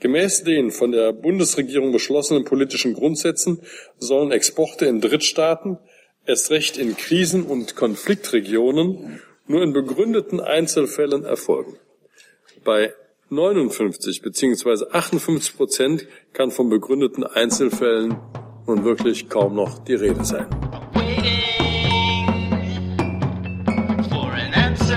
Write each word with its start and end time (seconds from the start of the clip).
Gemäß 0.00 0.44
den 0.44 0.70
von 0.70 0.92
der 0.92 1.12
Bundesregierung 1.12 1.90
beschlossenen 1.90 2.44
politischen 2.44 2.94
Grundsätzen 2.94 3.60
sollen 3.98 4.30
Exporte 4.30 4.86
in 4.86 5.00
Drittstaaten, 5.00 5.78
erst 6.24 6.52
recht 6.52 6.78
in 6.78 6.96
Krisen- 6.96 7.42
und 7.42 7.74
Konfliktregionen, 7.74 9.20
nur 9.48 9.62
in 9.62 9.72
begründeten 9.72 10.40
Einzelfällen 10.40 11.24
erfolgen. 11.24 11.76
Bei 12.64 12.92
59 13.30 14.22
bzw. 14.22 14.84
58 14.92 15.56
Prozent 15.56 16.06
kann 16.32 16.52
von 16.52 16.68
begründeten 16.68 17.24
Einzelfällen 17.24 18.16
nun 18.68 18.84
wirklich 18.84 19.28
kaum 19.28 19.56
noch 19.56 19.80
die 19.80 19.94
Rede 19.94 20.24
sein. 20.24 20.46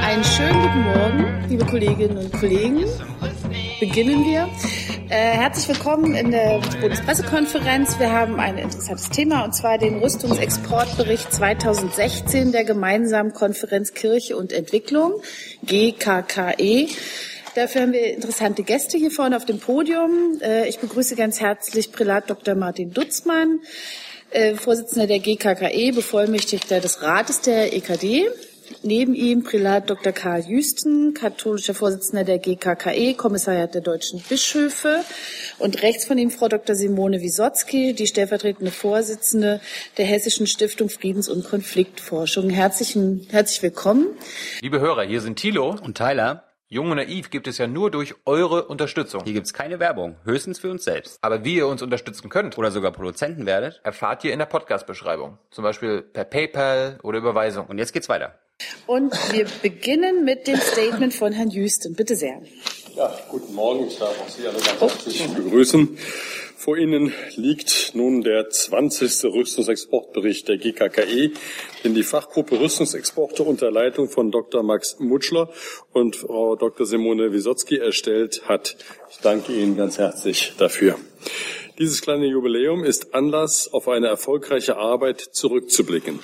Einen 0.03 0.23
schönen 0.23 0.61
guten 0.61 0.81
Morgen, 0.83 1.49
liebe 1.49 1.65
Kolleginnen 1.65 2.17
und 2.17 2.33
Kollegen. 2.33 2.85
Beginnen 3.79 4.23
wir. 4.25 4.47
Äh, 5.11 5.33
herzlich 5.33 5.67
willkommen 5.67 6.15
in 6.15 6.31
der 6.31 6.61
Bundespressekonferenz. 6.79 7.99
Wir 7.99 8.13
haben 8.13 8.39
ein 8.39 8.57
interessantes 8.57 9.09
Thema 9.09 9.43
und 9.43 9.53
zwar 9.53 9.77
den 9.77 9.99
Rüstungsexportbericht 9.99 11.33
2016 11.33 12.53
der 12.53 12.63
gemeinsamen 12.63 13.33
Konferenz 13.33 13.93
Kirche 13.93 14.37
und 14.37 14.53
Entwicklung, 14.53 15.21
GKKE. 15.65 16.87
Dafür 17.55 17.81
haben 17.81 17.91
wir 17.91 18.13
interessante 18.13 18.63
Gäste 18.63 18.97
hier 18.97 19.11
vorne 19.11 19.35
auf 19.35 19.43
dem 19.43 19.59
Podium. 19.59 20.39
Äh, 20.41 20.69
ich 20.69 20.79
begrüße 20.79 21.17
ganz 21.17 21.41
herzlich 21.41 21.91
Prälat 21.91 22.29
Dr. 22.29 22.55
Martin 22.55 22.93
Dutzmann, 22.93 23.59
äh, 24.29 24.53
Vorsitzender 24.55 25.07
der 25.07 25.19
GKKE, 25.19 25.91
Bevollmächtigter 25.91 26.79
des 26.79 27.01
Rates 27.01 27.41
der 27.41 27.75
EKD. 27.75 28.29
Neben 28.83 29.13
ihm 29.13 29.43
Prälat 29.43 29.89
Dr. 29.89 30.11
Karl 30.11 30.41
Jüsten, 30.41 31.13
katholischer 31.13 31.73
Vorsitzender 31.73 32.23
der 32.23 32.39
GKKE, 32.39 33.13
Kommissariat 33.15 33.73
der 33.73 33.81
deutschen 33.81 34.21
Bischöfe. 34.21 35.03
Und 35.59 35.81
rechts 35.83 36.05
von 36.05 36.17
ihm 36.17 36.31
Frau 36.31 36.47
Dr. 36.47 36.75
Simone 36.75 37.21
Wisotzki, 37.21 37.93
die 37.93 38.07
stellvertretende 38.07 38.71
Vorsitzende 38.71 39.61
der 39.97 40.05
Hessischen 40.05 40.47
Stiftung 40.47 40.89
Friedens- 40.89 41.29
und 41.29 41.43
Konfliktforschung. 41.43 42.49
Herzlichen, 42.49 43.27
herzlich 43.29 43.61
willkommen. 43.61 44.07
Liebe 44.61 44.79
Hörer, 44.79 45.03
hier 45.03 45.21
sind 45.21 45.37
Thilo 45.37 45.75
und 45.83 45.97
Tyler. 45.97 46.45
Jung 46.73 46.89
und 46.89 46.95
Naiv 46.95 47.31
gibt 47.31 47.47
es 47.47 47.57
ja 47.57 47.67
nur 47.67 47.91
durch 47.91 48.15
eure 48.25 48.63
Unterstützung. 48.63 49.25
Hier 49.25 49.33
gibt's 49.33 49.51
keine 49.53 49.81
Werbung, 49.81 50.15
höchstens 50.23 50.57
für 50.57 50.71
uns 50.71 50.85
selbst. 50.85 51.17
Aber 51.21 51.43
wie 51.43 51.55
ihr 51.55 51.67
uns 51.67 51.81
unterstützen 51.81 52.29
könnt 52.29 52.57
Oder 52.57 52.71
sogar 52.71 52.93
Produzenten 52.93 53.45
werdet. 53.45 53.81
erfahrt 53.83 54.23
ihr 54.23 54.31
in 54.31 54.39
der 54.39 54.45
Podcast-Beschreibung. 54.45 55.37
Zum 55.49 55.65
Beispiel 55.65 56.01
per 56.01 56.23
PayPal 56.23 56.97
oder 57.03 57.17
Überweisung. 57.17 57.65
Und 57.67 57.77
jetzt 57.77 57.91
geht's 57.91 58.07
weiter. 58.07 58.39
Und 58.87 59.13
wir 59.31 59.45
beginnen 59.61 60.23
mit 60.25 60.47
dem 60.47 60.57
Statement 60.59 61.13
von 61.13 61.31
Herrn 61.31 61.49
Jüsten. 61.49 61.95
Bitte 61.95 62.15
sehr. 62.15 62.41
Ja, 62.95 63.17
guten 63.29 63.53
Morgen. 63.53 63.87
Ich 63.87 63.97
darf 63.97 64.19
auch 64.19 64.29
Sie 64.29 64.45
alle 64.45 64.59
ganz 64.59 64.81
herzlich 64.81 65.27
begrüßen. 65.27 65.97
Vor 66.61 66.77
Ihnen 66.77 67.11
liegt 67.37 67.95
nun 67.95 68.21
der 68.21 68.49
20. 68.49 69.33
Rüstungsexportbericht 69.33 70.47
der 70.47 70.57
GKKE, 70.57 71.31
den 71.83 71.95
die 71.95 72.03
Fachgruppe 72.03 72.59
Rüstungsexporte 72.59 73.41
unter 73.41 73.71
Leitung 73.71 74.09
von 74.09 74.29
Dr. 74.29 74.61
Max 74.61 74.99
Mutschler 74.99 75.49
und 75.91 76.15
Frau 76.17 76.55
Dr. 76.55 76.85
Simone 76.85 77.31
Wisotzki 77.31 77.77
erstellt 77.77 78.43
hat. 78.47 78.75
Ich 79.09 79.17
danke 79.17 79.53
Ihnen 79.53 79.75
ganz 79.75 79.97
herzlich 79.97 80.53
dafür. 80.59 80.99
Dieses 81.79 82.03
kleine 82.03 82.27
Jubiläum 82.27 82.83
ist 82.83 83.15
Anlass, 83.15 83.73
auf 83.73 83.87
eine 83.87 84.05
erfolgreiche 84.05 84.77
Arbeit 84.77 85.19
zurückzublicken. 85.19 86.19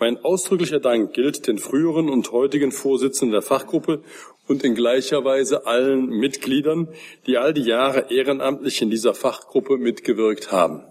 Mein 0.00 0.16
ausdrücklicher 0.24 0.80
Dank 0.80 1.12
gilt 1.12 1.46
den 1.46 1.58
früheren 1.58 2.08
und 2.08 2.32
heutigen 2.32 2.72
Vorsitzenden 2.72 3.32
der 3.32 3.42
Fachgruppe 3.42 4.02
und 4.48 4.64
in 4.64 4.74
gleicher 4.74 5.26
Weise 5.26 5.66
allen 5.66 6.08
Mitgliedern, 6.08 6.88
die 7.26 7.36
all 7.36 7.52
die 7.52 7.64
Jahre 7.64 8.06
ehrenamtlich 8.10 8.80
in 8.80 8.88
dieser 8.88 9.12
Fachgruppe 9.12 9.76
mitgewirkt 9.76 10.52
haben. 10.52 10.84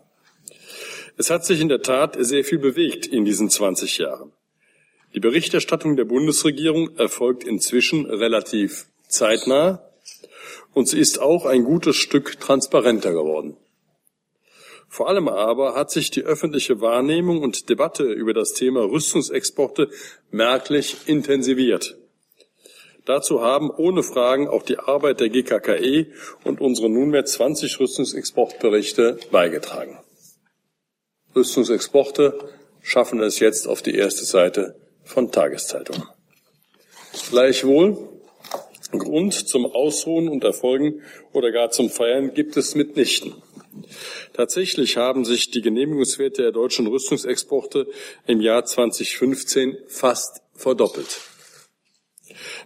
Es 1.18 1.32
hat 1.32 1.44
sich 1.44 1.60
in 1.60 1.70
der 1.70 1.82
Tat 1.82 2.18
sehr 2.20 2.44
viel 2.44 2.60
bewegt 2.60 3.08
in 3.08 3.26
diesen 3.26 3.50
20 3.50 3.98
Jahren. 3.98 4.32
Die 5.16 5.20
Berichterstattung 5.20 5.96
der 5.96 6.06
Bundesregierung 6.06 6.96
erfolgt 6.96 7.44
inzwischen 7.44 8.06
relativ 8.06 8.86
zeitnah 9.08 9.82
und 10.76 10.88
sie 10.88 11.00
ist 11.00 11.20
auch 11.20 11.48
ein 11.48 11.64
gutes 11.64 11.96
Stück 11.96 12.40
transparenter 12.40 13.12
geworden. 13.14 13.58
Vor 14.90 15.08
allem 15.08 15.28
aber 15.28 15.76
hat 15.76 15.92
sich 15.92 16.10
die 16.10 16.24
öffentliche 16.24 16.82
Wahrnehmung 16.82 17.44
und 17.44 17.70
Debatte 17.70 18.04
über 18.04 18.34
das 18.34 18.54
Thema 18.54 18.82
Rüstungsexporte 18.82 19.90
merklich 20.32 20.98
intensiviert. 21.06 21.96
Dazu 23.06 23.42
haben 23.42 23.70
ohne 23.70 24.04
Fragen 24.04 24.48
auch 24.48 24.64
die 24.64 24.80
Arbeit 24.80 25.20
der 25.20 25.30
GKKE 25.30 26.08
und 26.44 26.60
unsere 26.60 26.90
nunmehr 26.90 27.24
20 27.24 27.80
Rüstungsexportberichte 27.80 29.20
beigetragen. 29.32 30.00
Rüstungsexporte 31.36 32.38
schaffen 32.82 33.22
es 33.22 33.40
jetzt 33.40 33.68
auf 33.68 33.82
die 33.82 33.96
erste 33.96 34.26
Seite 34.26 34.76
von 35.04 35.32
Tageszeitungen. 35.32 36.04
Gleichwohl, 37.30 37.98
Grund 38.92 39.34
zum 39.34 39.68
Ausruhen 39.68 40.28
und 40.28 40.44
Erfolgen 40.44 41.02
oder 41.32 41.52
gar 41.52 41.70
zum 41.70 41.90
Feiern 41.90 42.34
gibt 42.34 42.58
es 42.58 42.74
mitnichten. 42.74 43.36
Tatsächlich 44.34 44.98
haben 44.98 45.26
sich 45.26 45.52
die 45.52 45.62
Genehmigungswerte 45.62 46.44
der 46.44 46.52
deutschen 46.52 46.88
Rüstungsexporte 46.88 47.88
im 48.28 48.42
Jahr 48.42 48.66
2015 48.66 49.78
fast 49.88 50.42
verdoppelt. 50.54 51.22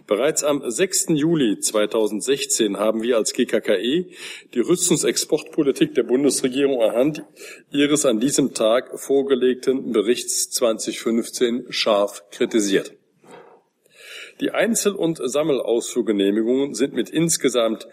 Bereits 0.06 0.44
am 0.44 0.62
6. 0.68 1.06
Juli 1.10 1.58
2016 1.58 2.78
haben 2.78 3.02
wir 3.02 3.16
als 3.16 3.32
GKKE 3.32 4.06
die 4.52 4.60
Rüstungsexportpolitik 4.60 5.94
der 5.94 6.02
Bundesregierung 6.02 6.82
anhand 6.82 7.24
ihres 7.70 8.04
an 8.04 8.20
diesem 8.20 8.54
Tag 8.54 8.98
vorgelegten 9.00 9.92
Berichts 9.92 10.50
2015 10.50 11.66
scharf 11.70 12.24
kritisiert. 12.30 12.92
Die 14.40 14.50
Einzel- 14.50 14.94
und 14.94 15.20
Sammelausfuhrgenehmigungen 15.22 16.74
sind 16.74 16.92
mit 16.92 17.08
insgesamt 17.08 17.86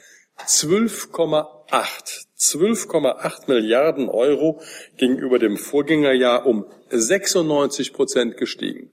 12,8 0.48 2.32
12,8 2.42 3.48
Milliarden 3.48 4.10
Euro 4.10 4.62
gegenüber 4.98 5.38
dem 5.38 5.58
Vorgängerjahr 5.58 6.48
um 6.48 6.66
96 6.90 7.94
Prozent 7.94 8.36
gestiegen. 8.36 8.92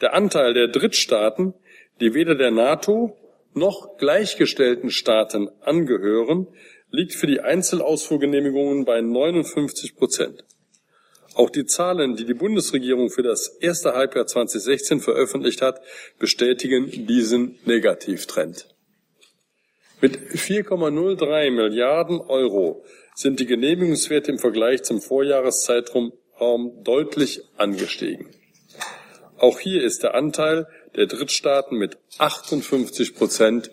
Der 0.00 0.14
Anteil 0.14 0.54
der 0.54 0.68
Drittstaaten, 0.68 1.52
die 2.00 2.14
weder 2.14 2.34
der 2.34 2.50
NATO 2.50 3.16
noch 3.52 3.98
gleichgestellten 3.98 4.90
Staaten 4.90 5.50
angehören, 5.60 6.48
liegt 6.90 7.12
für 7.12 7.26
die 7.26 7.40
Einzelausfuhrgenehmigungen 7.40 8.86
bei 8.86 9.00
59 9.00 9.94
Prozent. 9.94 10.44
Auch 11.34 11.50
die 11.50 11.66
Zahlen, 11.66 12.16
die 12.16 12.24
die 12.24 12.34
Bundesregierung 12.34 13.10
für 13.10 13.22
das 13.22 13.48
erste 13.48 13.92
Halbjahr 13.92 14.26
2016 14.26 15.00
veröffentlicht 15.00 15.60
hat, 15.60 15.80
bestätigen 16.18 17.06
diesen 17.06 17.58
Negativtrend. 17.64 18.73
Mit 20.00 20.18
4,03 20.18 21.50
Milliarden 21.50 22.20
Euro 22.20 22.84
sind 23.14 23.40
die 23.40 23.46
Genehmigungswerte 23.46 24.32
im 24.32 24.38
Vergleich 24.38 24.82
zum 24.82 25.00
Vorjahreszeitraum 25.00 26.12
deutlich 26.82 27.42
angestiegen. 27.56 28.28
Auch 29.38 29.60
hier 29.60 29.82
ist 29.82 30.02
der 30.02 30.14
Anteil 30.14 30.66
der 30.96 31.06
Drittstaaten 31.06 31.78
mit 31.78 31.98
58 32.18 33.14
Prozent 33.14 33.70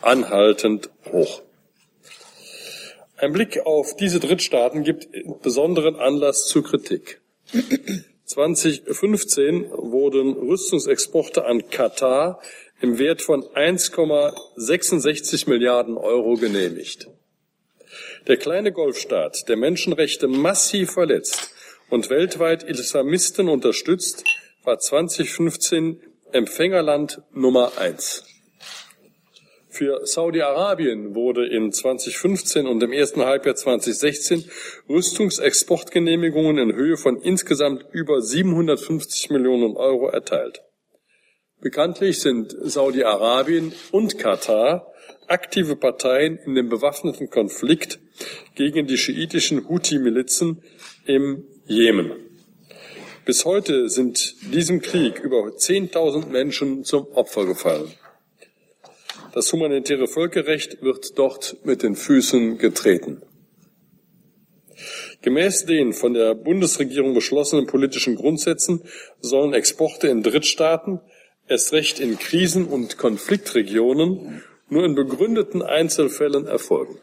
anhaltend 0.00 0.90
hoch. 1.10 1.42
Ein 3.16 3.32
Blick 3.32 3.64
auf 3.64 3.96
diese 3.96 4.20
Drittstaaten 4.20 4.82
gibt 4.82 5.08
besonderen 5.42 5.96
Anlass 5.96 6.46
zur 6.46 6.64
Kritik. 6.64 7.20
2015 8.26 9.70
wurden 9.70 10.32
Rüstungsexporte 10.32 11.44
an 11.44 11.68
Katar 11.68 12.40
im 12.84 12.98
Wert 12.98 13.22
von 13.22 13.42
1,66 13.42 15.48
Milliarden 15.48 15.96
Euro 15.96 16.34
genehmigt. 16.34 17.08
Der 18.26 18.36
kleine 18.36 18.72
Golfstaat, 18.72 19.48
der 19.48 19.56
Menschenrechte 19.56 20.28
massiv 20.28 20.92
verletzt 20.92 21.50
und 21.88 22.10
weltweit 22.10 22.62
Islamisten 22.62 23.48
unterstützt, 23.48 24.24
war 24.64 24.78
2015 24.78 25.98
Empfängerland 26.32 27.22
Nummer 27.32 27.72
eins. 27.78 28.26
Für 29.70 30.04
Saudi-Arabien 30.04 31.14
wurde 31.14 31.46
in 31.46 31.72
2015 31.72 32.66
und 32.66 32.82
im 32.82 32.92
ersten 32.92 33.24
Halbjahr 33.24 33.54
2016 33.54 34.44
Rüstungsexportgenehmigungen 34.90 36.58
in 36.58 36.76
Höhe 36.76 36.98
von 36.98 37.16
insgesamt 37.16 37.86
über 37.92 38.20
750 38.20 39.30
Millionen 39.30 39.74
Euro 39.74 40.08
erteilt. 40.08 40.60
Bekanntlich 41.64 42.20
sind 42.20 42.54
Saudi-Arabien 42.60 43.72
und 43.90 44.18
Katar 44.18 44.92
aktive 45.28 45.76
Parteien 45.76 46.38
in 46.44 46.54
dem 46.54 46.68
bewaffneten 46.68 47.30
Konflikt 47.30 48.00
gegen 48.54 48.86
die 48.86 48.98
schiitischen 48.98 49.66
Houthi-Milizen 49.66 50.62
im 51.06 51.44
Jemen. 51.64 52.12
Bis 53.24 53.46
heute 53.46 53.88
sind 53.88 54.34
diesem 54.52 54.82
Krieg 54.82 55.20
über 55.20 55.38
10.000 55.38 56.26
Menschen 56.26 56.84
zum 56.84 57.06
Opfer 57.14 57.46
gefallen. 57.46 57.90
Das 59.32 59.50
humanitäre 59.50 60.06
Völkerrecht 60.06 60.82
wird 60.82 61.18
dort 61.18 61.56
mit 61.64 61.82
den 61.82 61.96
Füßen 61.96 62.58
getreten. 62.58 63.22
Gemäß 65.22 65.64
den 65.64 65.94
von 65.94 66.12
der 66.12 66.34
Bundesregierung 66.34 67.14
beschlossenen 67.14 67.66
politischen 67.66 68.16
Grundsätzen 68.16 68.82
sollen 69.22 69.54
Exporte 69.54 70.08
in 70.08 70.22
Drittstaaten, 70.22 71.00
erst 71.48 71.72
recht 71.72 72.00
in 72.00 72.18
Krisen- 72.18 72.66
und 72.66 72.98
Konfliktregionen, 72.98 74.42
nur 74.68 74.84
in 74.84 74.94
begründeten 74.94 75.62
Einzelfällen 75.62 76.46
erfolgen. 76.46 76.98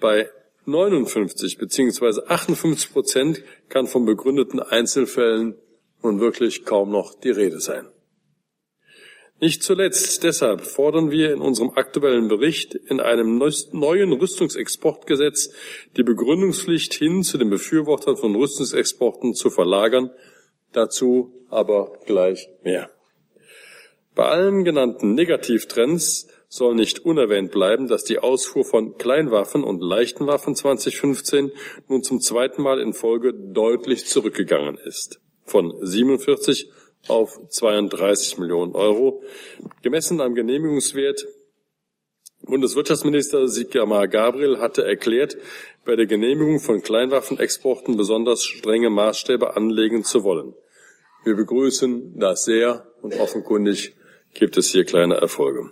Bei 0.00 0.30
59 0.64 1.58
bzw. 1.58 2.22
58 2.26 2.92
Prozent 2.92 3.42
kann 3.68 3.86
von 3.86 4.04
begründeten 4.04 4.60
Einzelfällen 4.60 5.56
nun 6.02 6.20
wirklich 6.20 6.64
kaum 6.64 6.90
noch 6.90 7.14
die 7.14 7.30
Rede 7.30 7.60
sein. 7.60 7.88
Nicht 9.40 9.62
zuletzt 9.62 10.24
deshalb 10.24 10.62
fordern 10.62 11.12
wir 11.12 11.32
in 11.32 11.40
unserem 11.40 11.70
aktuellen 11.70 12.26
Bericht 12.26 12.74
in 12.74 12.98
einem 12.98 13.38
neuen 13.38 14.12
Rüstungsexportgesetz 14.12 15.52
die 15.96 16.02
Begründungspflicht 16.02 16.92
hin 16.92 17.22
zu 17.22 17.38
den 17.38 17.48
Befürwortern 17.48 18.16
von 18.16 18.34
Rüstungsexporten 18.34 19.34
zu 19.34 19.50
verlagern. 19.50 20.10
Dazu 20.72 21.46
aber 21.50 21.92
gleich 22.04 22.48
mehr. 22.64 22.90
Bei 24.18 24.30
allen 24.30 24.64
genannten 24.64 25.14
Negativtrends 25.14 26.26
soll 26.48 26.74
nicht 26.74 27.04
unerwähnt 27.04 27.52
bleiben, 27.52 27.86
dass 27.86 28.02
die 28.02 28.18
Ausfuhr 28.18 28.64
von 28.64 28.98
Kleinwaffen 28.98 29.62
und 29.62 29.80
leichten 29.80 30.26
Waffen 30.26 30.56
2015 30.56 31.52
nun 31.86 32.02
zum 32.02 32.20
zweiten 32.20 32.60
Mal 32.60 32.80
in 32.80 32.94
Folge 32.94 33.32
deutlich 33.32 34.06
zurückgegangen 34.06 34.76
ist. 34.76 35.20
Von 35.44 35.72
47 35.80 36.68
auf 37.06 37.38
32 37.48 38.38
Millionen 38.38 38.74
Euro. 38.74 39.22
Gemessen 39.82 40.20
am 40.20 40.34
Genehmigungswert 40.34 41.24
Bundeswirtschaftsminister 42.42 43.46
Sigmar 43.46 44.08
Gabriel 44.08 44.58
hatte 44.58 44.84
erklärt, 44.84 45.36
bei 45.84 45.94
der 45.94 46.06
Genehmigung 46.06 46.58
von 46.58 46.82
Kleinwaffenexporten 46.82 47.96
besonders 47.96 48.44
strenge 48.44 48.90
Maßstäbe 48.90 49.54
anlegen 49.54 50.02
zu 50.02 50.24
wollen. 50.24 50.56
Wir 51.22 51.36
begrüßen 51.36 52.18
das 52.18 52.46
sehr 52.46 52.84
und 53.00 53.14
offenkundig 53.20 53.94
gibt 54.34 54.56
es 54.56 54.70
hier 54.70 54.84
kleine 54.84 55.16
Erfolge. 55.16 55.70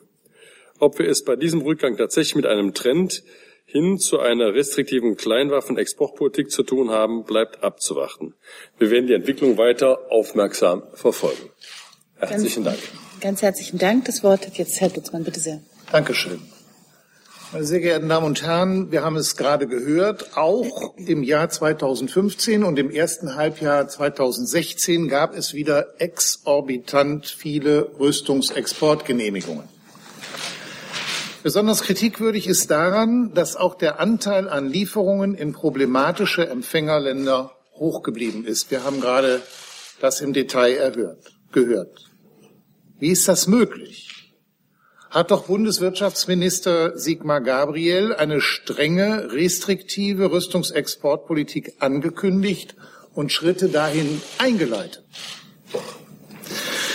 Ob 0.79 0.99
wir 0.99 1.09
es 1.09 1.25
bei 1.25 1.37
diesem 1.37 1.63
Rückgang 1.63 1.97
tatsächlich 1.97 2.35
mit 2.35 2.47
einem 2.47 2.75
Trend 2.75 3.23
hin 3.65 3.99
zu 3.99 4.21
einer 4.21 4.55
restriktiven 4.55 5.17
Kleinwaffenexportpolitik 5.17 6.51
zu 6.51 6.63
tun 6.63 6.91
haben, 6.91 7.25
bleibt 7.25 7.65
abzuwarten. 7.65 8.35
Wir 8.79 8.91
werden 8.91 9.07
die 9.07 9.15
Entwicklung 9.15 9.59
weiter 9.59 10.11
aufmerksam 10.11 10.83
verfolgen. 10.95 11.51
Herzlichen 12.17 12.65
ganz, 12.65 12.81
Dank. 12.81 12.93
Ganz 13.21 13.43
herzlichen 13.43 13.79
Dank. 13.79 14.05
Das 14.05 14.23
Wort 14.23 14.47
hat 14.47 14.57
jetzt 14.57 14.81
Herr 14.81 14.89
Dutzmann. 14.89 15.25
Bitte 15.25 15.41
sehr. 15.41 15.63
Dankeschön. 15.91 16.41
Meine 17.57 17.67
sehr 17.67 17.81
geehrten 17.81 18.11
Damen 18.11 18.27
und 18.27 18.43
Herren, 18.43 18.93
wir 18.93 19.03
haben 19.03 19.17
es 19.17 19.35
gerade 19.35 19.67
gehört, 19.67 20.37
auch 20.37 20.95
im 20.99 21.23
Jahr 21.23 21.49
2015 21.49 22.63
und 22.63 22.79
im 22.79 22.91
ersten 22.91 23.35
Halbjahr 23.35 23.89
2016 23.89 25.09
gab 25.09 25.35
es 25.35 25.55
wieder 25.55 25.99
exorbitant 25.99 27.25
viele 27.25 27.93
Rüstungsexportgenehmigungen. 27.99 29.65
Besonders 31.43 31.81
kritikwürdig 31.81 32.47
ist 32.47 32.71
daran, 32.71 33.33
dass 33.33 33.57
auch 33.57 33.75
der 33.75 34.01
Anteil 34.01 34.51
an 34.51 34.69
Lieferungen 34.69 35.35
in 35.35 35.55
problematische 35.55 36.47
Empfängerländer 36.47 37.53
hoch 37.73 38.03
geblieben 38.03 38.45
ist. 38.45 38.71
Wir 38.71 38.85
haben 38.85 39.01
gerade 39.01 39.41
das 40.03 40.21
im 40.21 40.35
Detail 40.35 40.75
erhört, 40.75 41.33
gehört. 41.53 42.05
Wie 42.99 43.09
ist 43.09 43.27
das 43.27 43.47
möglich? 43.47 44.16
Hat 45.11 45.31
doch 45.31 45.45
Bundeswirtschaftsminister 45.45 46.99
Sigmar 46.99 47.41
Gabriel 47.41 48.13
eine 48.13 48.41
strenge, 48.41 49.33
restriktive 49.33 50.33
Rüstungsexportpolitik 50.33 51.75
angekündigt 51.79 52.75
und 53.15 53.33
Schritte 53.33 53.69
dahin 53.69 54.21
eingeleitet. 54.39 55.05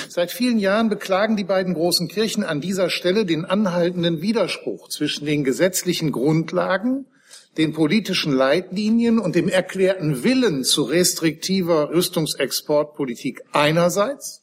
Seit 0.10 0.32
vielen 0.32 0.60
Jahren 0.60 0.90
beklagen 0.90 1.38
die 1.38 1.46
beiden 1.46 1.74
großen 1.74 2.10
Kirchen 2.10 2.44
an 2.44 2.60
dieser 2.60 2.90
Stelle 2.90 3.26
den 3.26 3.46
anhaltenden 3.46 4.22
Widerspruch 4.22 4.90
zwischen 4.90 5.26
den 5.26 5.46
gesetzlichen 5.46 6.12
Grundlagen, 6.12 7.06
den 7.58 7.72
politischen 7.72 8.34
Leitlinien 8.34 9.20
und 9.20 9.36
dem 9.36 9.48
erklärten 9.48 10.24
Willen 10.26 10.66
zu 10.66 10.84
restriktiver 10.84 11.92
Rüstungsexportpolitik 11.92 13.42
einerseits 13.54 14.41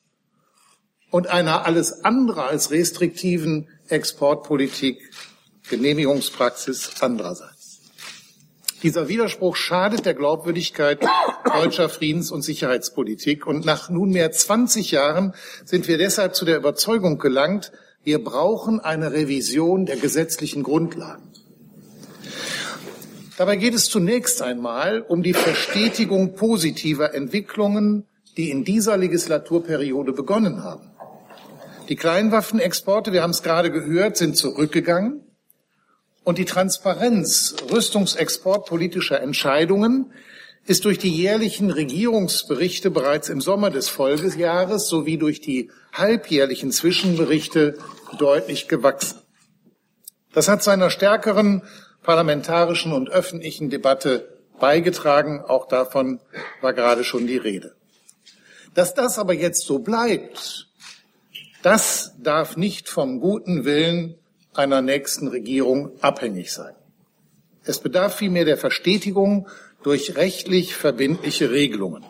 und 1.11 1.29
einer 1.29 1.67
alles 1.67 2.05
andere 2.05 2.45
als 2.45 2.71
restriktiven 2.71 3.69
Exportpolitik 3.89 5.11
Genehmigungspraxis 5.69 6.91
andererseits. 7.01 7.81
Dieser 8.83 9.09
Widerspruch 9.09 9.57
schadet 9.57 10.07
der 10.07 10.15
Glaubwürdigkeit 10.15 11.05
deutscher 11.45 11.89
Friedens- 11.89 12.31
und 12.31 12.43
Sicherheitspolitik. 12.43 13.47
Und 13.47 13.65
nach 13.65 13.91
nunmehr 13.91 14.31
20 14.31 14.93
Jahren 14.93 15.35
sind 15.65 15.89
wir 15.89 15.99
deshalb 15.99 16.35
zu 16.35 16.45
der 16.45 16.57
Überzeugung 16.57 17.19
gelangt, 17.19 17.73
wir 18.05 18.23
brauchen 18.23 18.81
eine 18.81 19.13
Revision 19.13 19.85
der 19.85 19.97
gesetzlichen 19.97 20.63
Grundlagen. 20.63 21.25
Dabei 23.37 23.57
geht 23.57 23.75
es 23.75 23.87
zunächst 23.87 24.43
einmal 24.43 25.03
um 25.03 25.23
die 25.23 25.35
Verstetigung 25.35 26.35
positiver 26.35 27.15
Entwicklungen, 27.15 28.07
die 28.37 28.51
in 28.51 28.65
dieser 28.65 28.97
Legislaturperiode 28.97 30.13
begonnen 30.13 30.63
haben. 30.63 30.91
Die 31.89 31.97
Kleinwaffenexporte, 31.97 33.13
wir 33.13 33.23
haben 33.23 33.31
es 33.31 33.43
gerade 33.43 33.71
gehört, 33.71 34.19
sind 34.19 34.37
zurückgegangen 34.37 35.23
und 36.23 36.37
die 36.37 36.45
Transparenz 36.45 37.57
rüstungsexportpolitischer 37.71 39.23
Entscheidungen 39.23 40.13
ist 40.67 40.85
durch 40.85 40.99
die 40.99 41.09
jährlichen 41.09 41.71
Regierungsberichte 41.71 42.91
bereits 42.91 43.31
im 43.31 43.41
Sommer 43.41 43.71
des 43.71 43.89
Folgejahres 43.89 44.87
sowie 44.89 45.17
durch 45.17 45.41
die 45.41 45.71
halbjährlichen 45.95 46.73
Zwischenberichte 46.73 47.79
deutlich 48.19 48.69
gewachsen. 48.69 49.21
Das 50.35 50.49
hat 50.49 50.63
zu 50.63 50.69
einer 50.69 50.91
stärkeren 50.91 51.63
parlamentarischen 52.03 52.93
und 52.93 53.09
öffentlichen 53.09 53.71
Debatte 53.71 54.39
beigetragen. 54.61 55.41
Auch 55.41 55.67
davon 55.69 56.21
war 56.61 56.75
gerade 56.75 57.03
schon 57.03 57.27
die 57.27 57.39
Rede. 57.39 57.75
Dass 58.75 58.93
das 58.93 59.19
aber 59.19 59.33
jetzt 59.33 59.65
so 59.65 59.79
bleibt, 59.79 60.68
das 61.63 62.15
darf 62.19 62.57
nicht 62.57 62.89
vom 62.89 63.21
guten 63.21 63.65
Willen 63.65 64.15
einer 64.55 64.83
nächsten 64.83 65.29
Regierung 65.29 65.93
abhängig 66.01 66.53
sein. 66.53 66.75
Es 67.65 67.81
bedarf 67.81 68.17
vielmehr 68.17 68.45
der 68.45 68.57
Verstetigung 68.57 69.49
durch 69.83 70.17
rechtlich 70.17 70.75
verbindliche 70.75 71.51
Regelungen. 71.51 72.05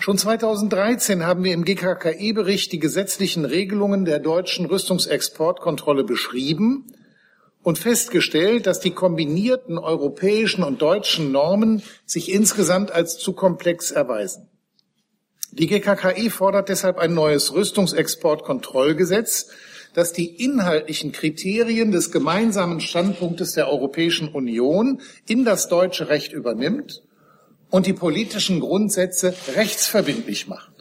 Schon 0.00 0.16
2013 0.16 1.26
haben 1.26 1.44
wir 1.44 1.52
im 1.52 1.64
GKKE-Bericht 1.64 2.72
die 2.72 2.78
gesetzlichen 2.78 3.44
Regelungen 3.44 4.04
der 4.04 4.20
deutschen 4.20 4.64
Rüstungsexportkontrolle 4.66 6.04
beschrieben 6.04 6.86
und 7.62 7.78
festgestellt, 7.78 8.66
dass 8.66 8.80
die 8.80 8.92
kombinierten 8.92 9.76
europäischen 9.76 10.62
und 10.62 10.80
deutschen 10.80 11.32
Normen 11.32 11.82
sich 12.06 12.32
insgesamt 12.32 12.90
als 12.90 13.18
zu 13.18 13.34
komplex 13.34 13.90
erweisen. 13.90 14.48
Die 15.52 15.66
GKKE 15.66 16.30
fordert 16.30 16.68
deshalb 16.68 16.98
ein 16.98 17.14
neues 17.14 17.54
Rüstungsexportkontrollgesetz, 17.54 19.48
das 19.94 20.12
die 20.12 20.44
inhaltlichen 20.44 21.12
Kriterien 21.12 21.90
des 21.90 22.12
gemeinsamen 22.12 22.80
Standpunktes 22.80 23.52
der 23.52 23.68
Europäischen 23.68 24.28
Union 24.28 25.00
in 25.26 25.44
das 25.44 25.68
deutsche 25.68 26.08
Recht 26.08 26.32
übernimmt 26.32 27.02
und 27.70 27.86
die 27.86 27.94
politischen 27.94 28.60
Grundsätze 28.60 29.34
rechtsverbindlich 29.54 30.48
macht. 30.48 30.72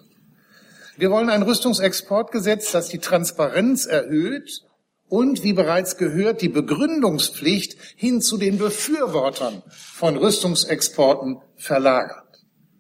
Wir 0.97 1.11
wollen 1.11 1.29
ein 1.29 1.43
Rüstungsexportgesetz, 1.43 2.71
das 2.71 2.89
die 2.89 2.99
Transparenz 2.99 3.85
erhöht 3.85 4.63
und, 5.07 5.43
wie 5.43 5.53
bereits 5.53 5.97
gehört, 5.97 6.41
die 6.41 6.49
Begründungspflicht 6.49 7.77
hin 7.95 8.21
zu 8.21 8.37
den 8.37 8.57
Befürwortern 8.57 9.63
von 9.69 10.17
Rüstungsexporten 10.17 11.37
verlagert. 11.55 12.26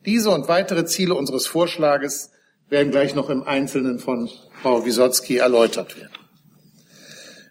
Diese 0.07 0.31
und 0.31 0.47
weitere 0.47 0.85
Ziele 0.85 1.13
unseres 1.15 1.47
Vorschlages 1.47 2.31
werden 2.69 2.91
gleich 2.91 3.13
noch 3.13 3.29
im 3.29 3.43
Einzelnen 3.43 3.99
von 3.99 4.29
Frau 4.61 4.85
Wisotzki 4.85 5.35
erläutert 5.35 5.97
werden. 5.97 6.13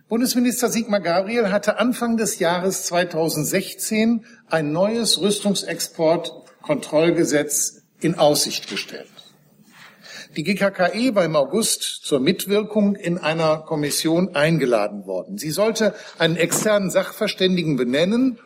Bundesminister 0.08 0.70
Sigmar 0.70 1.00
Gabriel 1.00 1.52
hatte 1.52 1.78
Anfang 1.78 2.16
des 2.16 2.38
Jahres 2.38 2.84
2016 2.84 4.24
ein 4.48 4.72
neues 4.72 5.20
Rüstungsexportkontrollgesetz 5.20 7.82
in 8.00 8.14
Aussicht 8.14 8.70
gestellt. 8.70 9.10
Die 10.34 10.42
GKKE 10.42 11.14
war 11.14 11.26
im 11.26 11.36
August 11.36 11.82
zur 11.82 12.20
Mitwirkung 12.20 12.96
in 12.96 13.18
einer 13.18 13.58
Kommission 13.58 14.34
eingeladen 14.34 15.04
worden. 15.04 15.36
Sie 15.36 15.50
sollte 15.50 15.92
einen 16.16 16.36
externen 16.36 16.88
Sachverständigen 16.88 17.76
benennen 17.76 18.38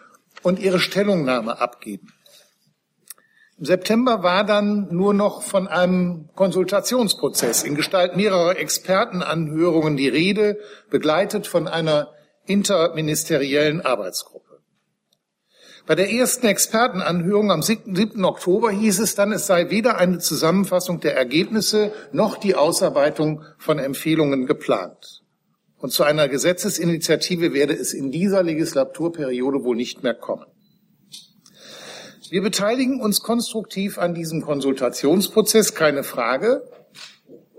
und 0.43 0.59
ihre 0.59 0.81
Stellungnahme 0.81 1.61
abgeben. 1.61 2.13
Im 3.61 3.67
September 3.67 4.23
war 4.23 4.45
dann 4.45 4.89
nur 4.91 5.13
noch 5.13 5.43
von 5.43 5.69
einem 5.69 6.31
Konsultationsprozess 6.35 7.63
in 7.63 7.75
Gestalt 7.75 8.17
mehrerer 8.17 8.57
Expertenanhörungen 8.57 9.99
die 9.99 10.09
Rede, 10.09 10.59
begleitet 10.89 11.47
von 11.47 11.69
einer 11.69 12.09
interministeriellen 12.47 13.83
Arbeitsgruppe. 13.83 14.61
Bei 15.87 15.95
der 15.95 16.11
ersten 16.11 16.47
Expertenanhörung 16.47 17.53
am 17.53 17.61
7. 17.61 18.25
Oktober 18.25 18.71
hieß 18.71 18.99
es 18.99 19.15
dann, 19.15 19.31
es 19.31 19.47
sei 19.47 19.69
weder 19.69 19.99
eine 19.99 20.21
Zusammenfassung 20.21 21.01
der 21.01 21.15
Ergebnisse 21.15 21.93
noch 22.13 22.39
die 22.39 22.55
Ausarbeitung 22.55 23.45
von 23.59 23.79
Empfehlungen 23.79 24.47
geplant. 24.47 25.23
Und 25.77 25.93
zu 25.93 26.03
einer 26.03 26.31
Gesetzesinitiative 26.31 27.53
werde 27.53 27.75
es 27.75 27.93
in 27.93 28.11
dieser 28.11 28.43
Legislaturperiode 28.43 29.65
wohl 29.65 29.77
nicht 29.77 30.03
mehr 30.03 30.15
kommen. 30.15 30.47
Wir 32.31 32.43
beteiligen 32.43 33.01
uns 33.01 33.23
konstruktiv 33.23 33.99
an 33.99 34.15
diesem 34.15 34.43
Konsultationsprozess, 34.43 35.75
keine 35.75 36.05
Frage. 36.05 36.63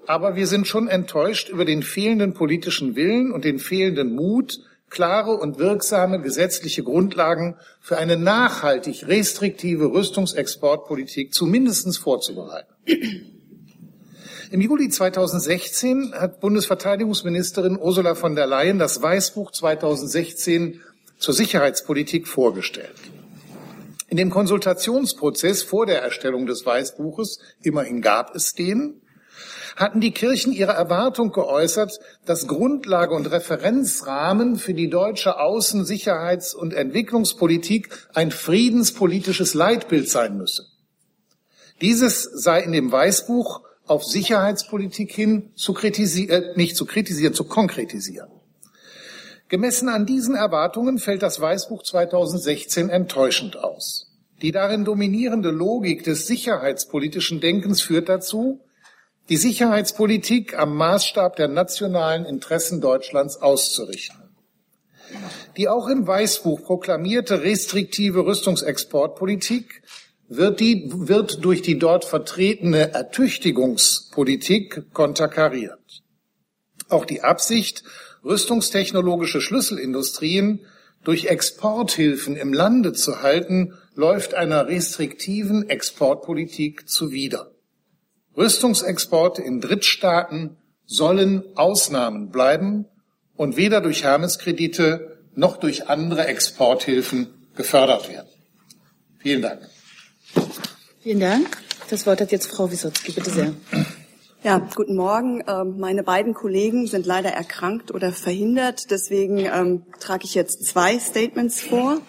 Aber 0.07 0.37
wir 0.37 0.47
sind 0.47 0.65
schon 0.65 0.87
enttäuscht 0.87 1.49
über 1.49 1.65
den 1.65 1.83
fehlenden 1.83 2.33
politischen 2.33 2.95
Willen 2.95 3.33
und 3.33 3.43
den 3.43 3.59
fehlenden 3.59 4.15
Mut, 4.15 4.61
klare 4.89 5.31
und 5.31 5.59
wirksame 5.59 6.21
gesetzliche 6.21 6.83
Grundlagen 6.83 7.57
für 7.81 7.97
eine 7.97 8.15
nachhaltig 8.15 9.07
restriktive 9.07 9.91
Rüstungsexportpolitik 9.91 11.33
zumindest 11.33 11.97
vorzubereiten. 11.97 12.73
Im 14.51 14.61
Juli 14.61 14.87
2016 14.87 16.13
hat 16.13 16.39
Bundesverteidigungsministerin 16.39 17.77
Ursula 17.77 18.15
von 18.15 18.35
der 18.35 18.47
Leyen 18.47 18.79
das 18.79 19.01
Weißbuch 19.01 19.51
2016 19.51 20.79
zur 21.19 21.33
Sicherheitspolitik 21.33 22.25
vorgestellt. 22.27 22.95
In 24.11 24.17
dem 24.17 24.29
Konsultationsprozess 24.29 25.63
vor 25.63 25.85
der 25.85 26.01
Erstellung 26.01 26.45
des 26.45 26.65
Weißbuches, 26.65 27.39
immerhin 27.61 28.01
gab 28.01 28.35
es 28.35 28.53
den, 28.53 28.99
hatten 29.77 30.01
die 30.01 30.11
Kirchen 30.11 30.51
ihre 30.51 30.73
Erwartung 30.73 31.31
geäußert, 31.31 31.97
dass 32.25 32.45
Grundlage 32.45 33.15
und 33.15 33.31
Referenzrahmen 33.31 34.57
für 34.57 34.73
die 34.73 34.89
deutsche 34.89 35.39
Außen-, 35.39 35.85
Sicherheits- 35.85 36.53
und 36.53 36.73
Entwicklungspolitik 36.73 37.87
ein 38.13 38.31
friedenspolitisches 38.31 39.53
Leitbild 39.53 40.09
sein 40.09 40.35
müsse. 40.35 40.65
Dieses 41.79 42.23
sei 42.23 42.63
in 42.63 42.73
dem 42.73 42.91
Weißbuch 42.91 43.61
auf 43.87 44.03
Sicherheitspolitik 44.03 45.13
hin 45.13 45.53
zu 45.55 45.73
kritisieren, 45.73 46.43
äh, 46.43 46.57
nicht 46.57 46.75
zu 46.75 46.85
kritisieren, 46.85 47.33
zu 47.33 47.45
konkretisieren. 47.45 48.40
Gemessen 49.51 49.89
an 49.89 50.05
diesen 50.05 50.33
Erwartungen 50.33 50.97
fällt 50.97 51.23
das 51.23 51.41
Weißbuch 51.41 51.83
2016 51.83 52.87
enttäuschend 52.87 53.57
aus. 53.57 54.07
Die 54.41 54.53
darin 54.53 54.85
dominierende 54.85 55.49
Logik 55.49 56.05
des 56.05 56.25
sicherheitspolitischen 56.25 57.41
Denkens 57.41 57.81
führt 57.81 58.07
dazu, 58.07 58.61
die 59.27 59.35
Sicherheitspolitik 59.35 60.57
am 60.57 60.77
Maßstab 60.77 61.35
der 61.35 61.49
nationalen 61.49 62.23
Interessen 62.23 62.79
Deutschlands 62.79 63.41
auszurichten. 63.41 64.21
Die 65.57 65.67
auch 65.67 65.89
im 65.89 66.07
Weißbuch 66.07 66.63
proklamierte 66.63 67.43
restriktive 67.43 68.25
Rüstungsexportpolitik 68.25 69.83
wird, 70.29 70.61
die, 70.61 70.89
wird 70.93 71.43
durch 71.43 71.61
die 71.61 71.77
dort 71.77 72.05
vertretene 72.05 72.93
Ertüchtigungspolitik 72.93 74.93
konterkariert. 74.93 76.03
Auch 76.87 77.03
die 77.03 77.21
Absicht, 77.21 77.83
rüstungstechnologische 78.23 79.41
Schlüsselindustrien 79.41 80.61
durch 81.03 81.25
Exporthilfen 81.25 82.35
im 82.35 82.53
Lande 82.53 82.93
zu 82.93 83.21
halten, 83.21 83.73
läuft 83.95 84.33
einer 84.33 84.67
restriktiven 84.67 85.69
Exportpolitik 85.69 86.87
zuwider. 86.87 87.51
Rüstungsexporte 88.37 89.41
in 89.41 89.59
Drittstaaten 89.59 90.57
sollen 90.85 91.43
Ausnahmen 91.55 92.29
bleiben 92.29 92.85
und 93.35 93.57
weder 93.57 93.81
durch 93.81 94.03
Hermeskredite 94.03 95.17
noch 95.35 95.57
durch 95.57 95.89
andere 95.89 96.27
Exporthilfen 96.27 97.27
gefördert 97.55 98.09
werden. 98.09 98.29
Vielen 99.19 99.41
Dank. 99.41 99.61
Vielen 101.01 101.19
Dank. 101.19 101.57
Das 101.89 102.05
Wort 102.05 102.21
hat 102.21 102.31
jetzt 102.31 102.47
Frau 102.47 102.71
Wisotzki. 102.71 103.11
Bitte 103.11 103.29
sehr. 103.29 103.53
Ja, 104.43 104.57
guten 104.73 104.95
Morgen. 104.95 105.43
Ähm, 105.47 105.77
meine 105.77 106.01
beiden 106.01 106.33
Kollegen 106.33 106.87
sind 106.87 107.05
leider 107.05 107.29
erkrankt 107.29 107.93
oder 107.93 108.11
verhindert. 108.11 108.89
Deswegen 108.89 109.37
ähm, 109.37 109.83
trage 109.99 110.25
ich 110.25 110.33
jetzt 110.33 110.65
zwei 110.65 110.97
Statements 110.97 111.61
vor. 111.61 112.01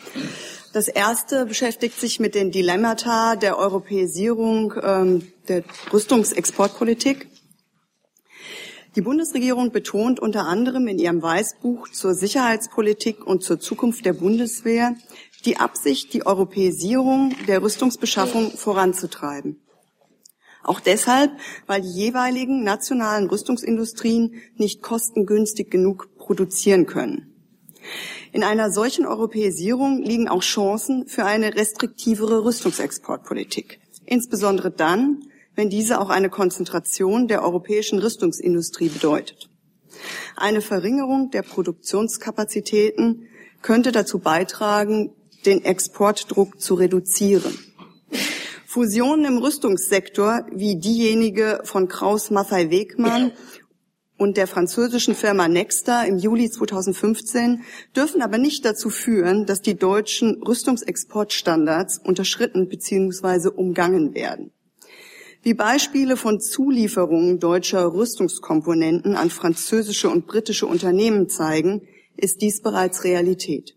Das 0.73 0.89
erste 0.89 1.45
beschäftigt 1.45 2.01
sich 2.01 2.21
mit 2.21 2.35
den 2.35 2.51
Dilemmata 2.51 3.37
der 3.37 3.59
Europäisierung 3.59 4.73
ähm, 4.83 5.31
der 5.49 5.63
Rüstungsexportpolitik. 5.93 7.29
Die 8.97 9.03
Bundesregierung 9.03 9.71
betont 9.71 10.19
unter 10.19 10.47
anderem 10.47 10.89
in 10.89 10.99
ihrem 10.99 11.21
Weißbuch 11.21 11.91
zur 11.91 12.15
Sicherheitspolitik 12.15 13.27
und 13.27 13.43
zur 13.43 13.61
Zukunft 13.61 14.07
der 14.07 14.15
Bundeswehr 14.15 14.95
die 15.45 15.59
Absicht, 15.59 16.15
die 16.15 16.25
Europäisierung 16.25 17.35
der 17.47 17.61
Rüstungsbeschaffung 17.61 18.53
voranzutreiben. 18.53 19.62
Auch 20.63 20.81
deshalb, 20.81 21.33
weil 21.67 21.83
die 21.83 21.91
jeweiligen 21.91 22.63
nationalen 22.63 23.29
Rüstungsindustrien 23.29 24.35
nicht 24.57 24.83
kostengünstig 24.83 25.71
genug 25.71 26.17
produzieren 26.17 26.87
können. 26.87 27.33
In 28.33 28.45
einer 28.45 28.71
solchen 28.71 29.07
Europäisierung 29.07 30.03
liegen 30.03 30.29
auch 30.29 30.43
Chancen 30.43 31.07
für 31.09 31.25
eine 31.25 31.55
restriktivere 31.55 32.45
Rüstungsexportpolitik. 32.45 33.81
Insbesondere 34.07 34.71
dann, 34.71 35.25
wenn 35.55 35.69
diese 35.69 36.01
auch 36.01 36.09
eine 36.09 36.31
Konzentration 36.31 37.29
der 37.29 37.43
europäischen 37.43 37.99
Rüstungsindustrie 37.99 38.89
bedeutet. 38.89 39.51
Eine 40.37 40.61
Verringerung 40.61 41.31
der 41.31 41.43
Produktionskapazitäten 41.43 43.29
könnte 43.61 43.93
dazu 43.93 44.19
beitragen, 44.19 45.13
den 45.45 45.65
Exportdruck 45.65 46.61
zu 46.61 46.75
reduzieren. 46.75 47.59
Fusionen 48.73 49.27
im 49.27 49.37
Rüstungssektor 49.37 50.47
wie 50.51 50.77
diejenige 50.77 51.61
von 51.65 51.89
Kraus 51.89 52.31
Maffei 52.31 52.71
Wegmann 52.71 53.33
und 54.17 54.39
der 54.39 54.47
französischen 54.47 55.15
Firma 55.15 55.47
Nexta 55.47 56.05
im 56.05 56.17
Juli 56.17 56.51
2015 56.51 57.65
dürfen 57.95 58.23
aber 58.23 58.39
nicht 58.39 58.65
dazu 58.65 58.89
führen, 58.89 59.45
dass 59.45 59.61
die 59.61 59.75
deutschen 59.75 60.43
Rüstungsexportstandards 60.43 61.99
unterschritten 61.99 62.71
bzw. 62.71 63.49
umgangen 63.49 64.15
werden. 64.15 64.53
Wie 65.43 65.53
Beispiele 65.53 66.17
von 66.17 66.41
Zulieferungen 66.41 67.41
deutscher 67.41 67.93
Rüstungskomponenten 67.93 69.17
an 69.17 69.29
französische 69.29 70.09
und 70.09 70.27
britische 70.27 70.67
Unternehmen 70.67 71.29
zeigen, 71.29 71.83
ist 72.17 72.41
dies 72.41 72.63
bereits 72.63 73.05
Realität. 73.05 73.77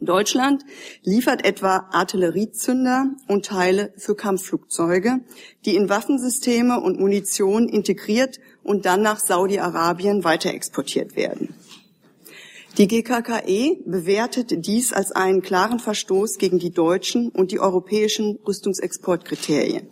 Deutschland 0.00 0.64
liefert 1.02 1.44
etwa 1.44 1.88
Artilleriezünder 1.90 3.10
und 3.26 3.46
Teile 3.46 3.92
für 3.96 4.14
Kampfflugzeuge, 4.14 5.20
die 5.64 5.74
in 5.74 5.88
Waffensysteme 5.88 6.80
und 6.80 7.00
Munition 7.00 7.68
integriert 7.68 8.38
und 8.62 8.86
dann 8.86 9.02
nach 9.02 9.18
Saudi-Arabien 9.18 10.22
weiterexportiert 10.22 11.16
werden. 11.16 11.54
Die 12.76 12.86
GKKE 12.86 13.78
bewertet 13.86 14.64
dies 14.66 14.92
als 14.92 15.10
einen 15.10 15.42
klaren 15.42 15.80
Verstoß 15.80 16.38
gegen 16.38 16.60
die 16.60 16.70
deutschen 16.70 17.28
und 17.30 17.50
die 17.50 17.58
europäischen 17.58 18.38
Rüstungsexportkriterien 18.46 19.88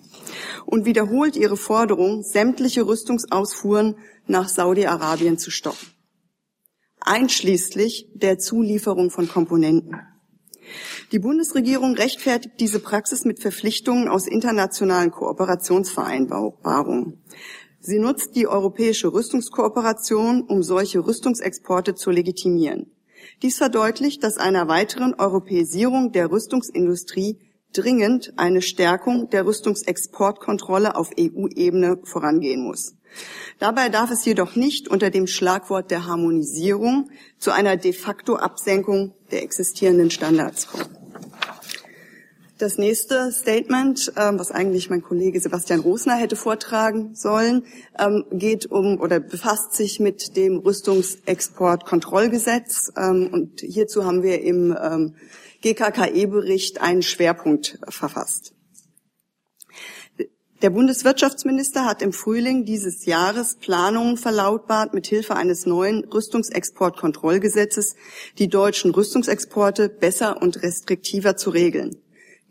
und 0.67 0.85
wiederholt 0.85 1.35
ihre 1.35 1.57
Forderung, 1.57 2.23
sämtliche 2.23 2.87
Rüstungsausfuhren 2.87 3.97
nach 4.29 4.49
Saudi-Arabien 4.49 5.37
zu 5.37 5.51
stoppen 5.51 5.96
einschließlich 7.07 8.09
der 8.15 8.39
Zulieferung 8.39 9.11
von 9.11 9.29
Komponenten. 9.29 10.01
Die 11.13 11.21
Bundesregierung 11.21 11.95
rechtfertigt 11.95 12.59
diese 12.61 12.81
Praxis 12.81 13.25
mit 13.25 13.41
Verpflichtungen 13.41 14.09
aus 14.09 14.27
internationalen 14.27 15.13
Kooperationsvereinbarungen. 15.13 17.23
Sie 17.79 18.01
nutzt 18.01 18.35
die 18.35 18.49
europäische 18.49 19.13
Rüstungskooperation, 19.13 20.43
um 20.43 20.65
solche 20.65 21.07
Rüstungsexporte 21.07 21.95
zu 21.95 22.11
legitimieren. 22.11 22.91
Dies 23.43 23.59
verdeutlicht, 23.59 24.25
dass 24.25 24.39
einer 24.39 24.67
weiteren 24.67 25.15
Europäisierung 25.15 26.11
der 26.11 26.33
Rüstungsindustrie 26.33 27.39
dringend 27.73 28.33
eine 28.37 28.63
Stärkung 28.63 29.31
der 29.31 29.47
Rüstungsexportkontrolle 29.47 30.97
auf 30.97 31.11
EU-Ebene 31.19 32.01
vorangehen 32.03 32.65
muss. 32.65 32.96
Dabei 33.59 33.89
darf 33.89 34.11
es 34.11 34.25
jedoch 34.25 34.57
nicht 34.57 34.89
unter 34.89 35.11
dem 35.11 35.27
Schlagwort 35.27 35.91
der 35.91 36.07
Harmonisierung 36.07 37.11
zu 37.39 37.53
einer 37.53 37.77
de 37.77 37.93
facto 37.93 38.37
Absenkung 38.37 39.15
der 39.31 39.43
existierenden 39.43 40.11
Standards 40.11 40.69
kommen. 40.69 40.97
Das 42.59 42.79
nächste 42.79 43.33
Statement, 43.33 44.15
ähm, 44.17 44.39
was 44.39 44.51
eigentlich 44.51 44.89
mein 44.89 45.03
Kollege 45.03 45.41
Sebastian 45.41 45.81
Rosner 45.81 46.17
hätte 46.17 46.37
vortragen 46.37 47.15
sollen, 47.15 47.65
ähm, 47.99 48.25
geht 48.33 48.65
um 48.65 48.99
oder 48.99 49.21
befasst 49.21 49.75
sich 49.75 50.01
mit 50.01 50.39
dem 50.39 50.61
Rüstungsexportkontrollgesetz. 50.61 52.93
Ähm, 52.97 53.29
und 53.31 53.61
hierzu 53.61 54.07
haben 54.07 54.23
wir 54.23 54.41
im 54.41 54.75
GKKE-Bericht 55.61 56.81
einen 56.81 57.03
Schwerpunkt 57.03 57.79
verfasst. 57.89 58.56
Der 60.63 60.71
Bundeswirtschaftsminister 60.71 61.85
hat 61.85 62.01
im 62.01 62.15
Frühling 62.15 62.65
dieses 62.65 63.05
Jahres 63.05 63.57
Planungen 63.57 64.17
verlautbart, 64.17 64.95
mithilfe 64.95 65.37
eines 65.37 65.67
neuen 65.67 66.05
Rüstungsexportkontrollgesetzes 66.05 67.95
die 68.39 68.49
deutschen 68.49 68.93
Rüstungsexporte 68.93 69.91
besser 69.91 70.41
und 70.41 70.63
restriktiver 70.63 71.37
zu 71.37 71.51
regeln. 71.51 71.99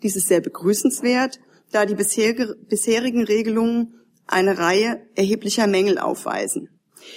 Dies 0.03 0.15
ist 0.15 0.27
sehr 0.27 0.41
begrüßenswert, 0.41 1.39
da 1.71 1.87
die 1.87 1.95
bisherigen 1.95 3.23
Regelungen 3.23 3.95
eine 4.27 4.59
Reihe 4.59 5.01
erheblicher 5.15 5.65
Mängel 5.65 5.97
aufweisen. 5.97 6.69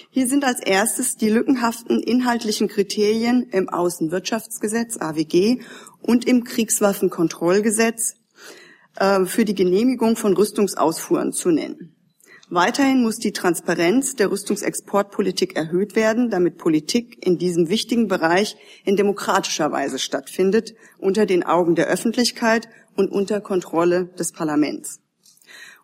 Hier 0.08 0.26
sind 0.26 0.42
als 0.44 0.60
erstes 0.60 1.16
die 1.16 1.28
lückenhaften 1.28 2.00
inhaltlichen 2.00 2.68
Kriterien 2.68 3.42
im 3.50 3.68
Außenwirtschaftsgesetz 3.68 4.96
AWG 4.98 5.60
und 6.00 6.26
im 6.26 6.44
Kriegswaffenkontrollgesetz 6.44 8.14
für 9.26 9.44
die 9.44 9.54
Genehmigung 9.54 10.16
von 10.16 10.34
Rüstungsausfuhren 10.34 11.32
zu 11.32 11.50
nennen. 11.50 11.94
Weiterhin 12.50 13.02
muss 13.02 13.18
die 13.18 13.32
Transparenz 13.32 14.16
der 14.16 14.30
Rüstungsexportpolitik 14.30 15.54
erhöht 15.54 15.94
werden, 15.94 16.30
damit 16.30 16.56
Politik 16.56 17.24
in 17.24 17.36
diesem 17.36 17.68
wichtigen 17.68 18.08
Bereich 18.08 18.56
in 18.84 18.96
demokratischer 18.96 19.70
Weise 19.70 19.98
stattfindet, 19.98 20.74
unter 20.96 21.26
den 21.26 21.42
Augen 21.42 21.74
der 21.74 21.88
Öffentlichkeit 21.88 22.68
und 22.96 23.12
unter 23.12 23.42
Kontrolle 23.42 24.06
des 24.18 24.32
Parlaments. 24.32 25.00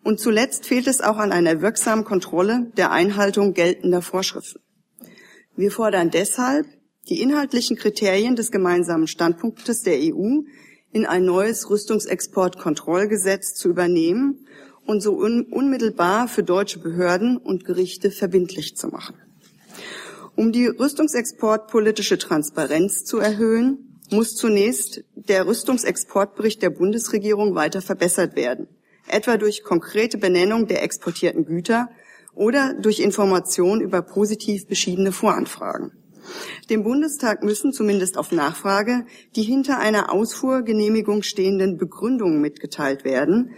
Und 0.03 0.19
zuletzt 0.19 0.65
fehlt 0.65 0.87
es 0.87 1.01
auch 1.01 1.17
an 1.17 1.31
einer 1.31 1.61
wirksamen 1.61 2.03
Kontrolle 2.03 2.71
der 2.77 2.91
Einhaltung 2.91 3.53
geltender 3.53 4.01
Vorschriften. 4.01 4.59
Wir 5.55 5.69
fordern 5.69 6.09
deshalb, 6.09 6.65
die 7.09 7.21
inhaltlichen 7.21 7.77
Kriterien 7.77 8.35
des 8.35 8.51
gemeinsamen 8.51 9.07
Standpunktes 9.07 9.83
der 9.83 9.99
EU 9.99 10.41
in 10.95 11.05
ein 11.05 11.25
neues 11.25 11.69
Rüstungsexportkontrollgesetz 11.69 13.53
zu 13.53 13.67
übernehmen 13.67 14.47
und 14.85 15.01
so 15.01 15.17
un 15.17 15.41
unmittelbar 15.41 16.29
für 16.29 16.41
deutsche 16.41 16.79
Behörden 16.79 17.35
und 17.35 17.65
Gerichte 17.65 18.11
verbindlich 18.11 18.77
zu 18.77 18.87
machen. 18.87 19.15
Um 20.37 20.53
die 20.53 20.67
rüstungsexportpolitische 20.67 22.17
Transparenz 22.17 23.03
zu 23.03 23.17
erhöhen, 23.17 23.99
muss 24.09 24.37
zunächst 24.37 25.03
der 25.15 25.45
Rüstungsexportbericht 25.45 26.61
der 26.61 26.69
Bundesregierung 26.69 27.55
weiter 27.55 27.81
verbessert 27.81 28.37
werden, 28.37 28.69
etwa 29.09 29.35
durch 29.35 29.63
konkrete 29.63 30.17
Benennung 30.17 30.65
der 30.65 30.81
exportierten 30.81 31.43
Güter 31.43 31.89
oder 32.33 32.73
durch 32.73 33.01
Information 33.01 33.81
über 33.81 34.01
positiv 34.01 34.65
beschiedene 34.65 35.11
Voranfragen. 35.11 35.91
Dem 36.69 36.83
Bundestag 36.83 37.43
müssen 37.43 37.73
zumindest 37.73 38.17
auf 38.17 38.31
Nachfrage 38.31 39.05
die 39.35 39.43
hinter 39.43 39.79
einer 39.79 40.11
Ausfuhrgenehmigung 40.11 41.23
stehenden 41.23 41.77
Begründungen 41.77 42.41
mitgeteilt 42.41 43.03
werden, 43.03 43.51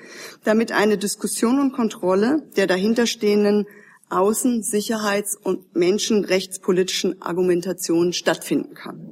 damit 0.44 0.72
eine 0.72 0.98
Diskussion 0.98 1.60
und 1.60 1.74
Kontrolle 1.74 2.44
der 2.56 2.68
dahinterstehenden 2.68 3.66
außen-, 4.10 4.64
sicherheits- 4.64 5.38
und 5.38 5.76
menschenrechtspolitischen 5.76 7.22
Argumentationen 7.22 8.14
stattfinden 8.14 8.74
kann. 8.74 9.12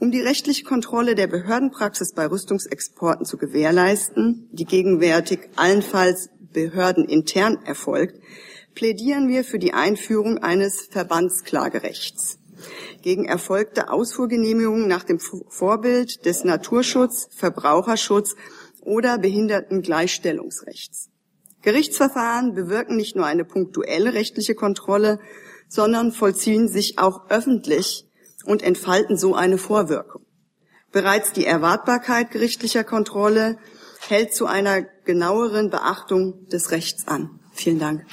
Um 0.00 0.12
die 0.12 0.20
rechtliche 0.20 0.64
Kontrolle 0.64 1.16
der 1.16 1.26
Behördenpraxis 1.26 2.12
bei 2.12 2.26
Rüstungsexporten 2.26 3.26
zu 3.26 3.36
gewährleisten, 3.36 4.48
die 4.52 4.64
gegenwärtig 4.64 5.40
allenfalls 5.56 6.30
behördenintern 6.52 7.58
erfolgt, 7.64 8.20
plädieren 8.74 9.28
wir 9.28 9.44
für 9.44 9.58
die 9.58 9.74
Einführung 9.74 10.38
eines 10.38 10.88
Verbandsklagerechts 10.90 12.38
gegen 13.02 13.24
erfolgte 13.24 13.90
Ausfuhrgenehmigungen 13.90 14.88
nach 14.88 15.04
dem 15.04 15.20
Vorbild 15.20 16.24
des 16.26 16.44
Naturschutz, 16.44 17.28
Verbraucherschutz 17.34 18.34
oder 18.80 19.18
Behindertengleichstellungsrechts. 19.18 21.10
Gerichtsverfahren 21.62 22.54
bewirken 22.54 22.96
nicht 22.96 23.16
nur 23.16 23.26
eine 23.26 23.44
punktuelle 23.44 24.14
rechtliche 24.14 24.54
Kontrolle, 24.54 25.20
sondern 25.68 26.12
vollziehen 26.12 26.68
sich 26.68 26.98
auch 26.98 27.28
öffentlich 27.30 28.06
und 28.44 28.62
entfalten 28.62 29.16
so 29.16 29.34
eine 29.34 29.58
Vorwirkung. 29.58 30.22
Bereits 30.92 31.32
die 31.32 31.44
Erwartbarkeit 31.44 32.30
gerichtlicher 32.30 32.84
Kontrolle 32.84 33.58
hält 34.08 34.32
zu 34.32 34.46
einer 34.46 34.82
genaueren 35.04 35.68
Beachtung 35.68 36.46
des 36.48 36.70
Rechts 36.70 37.06
an. 37.06 37.40
Vielen 37.52 37.78
Dank. 37.78 38.06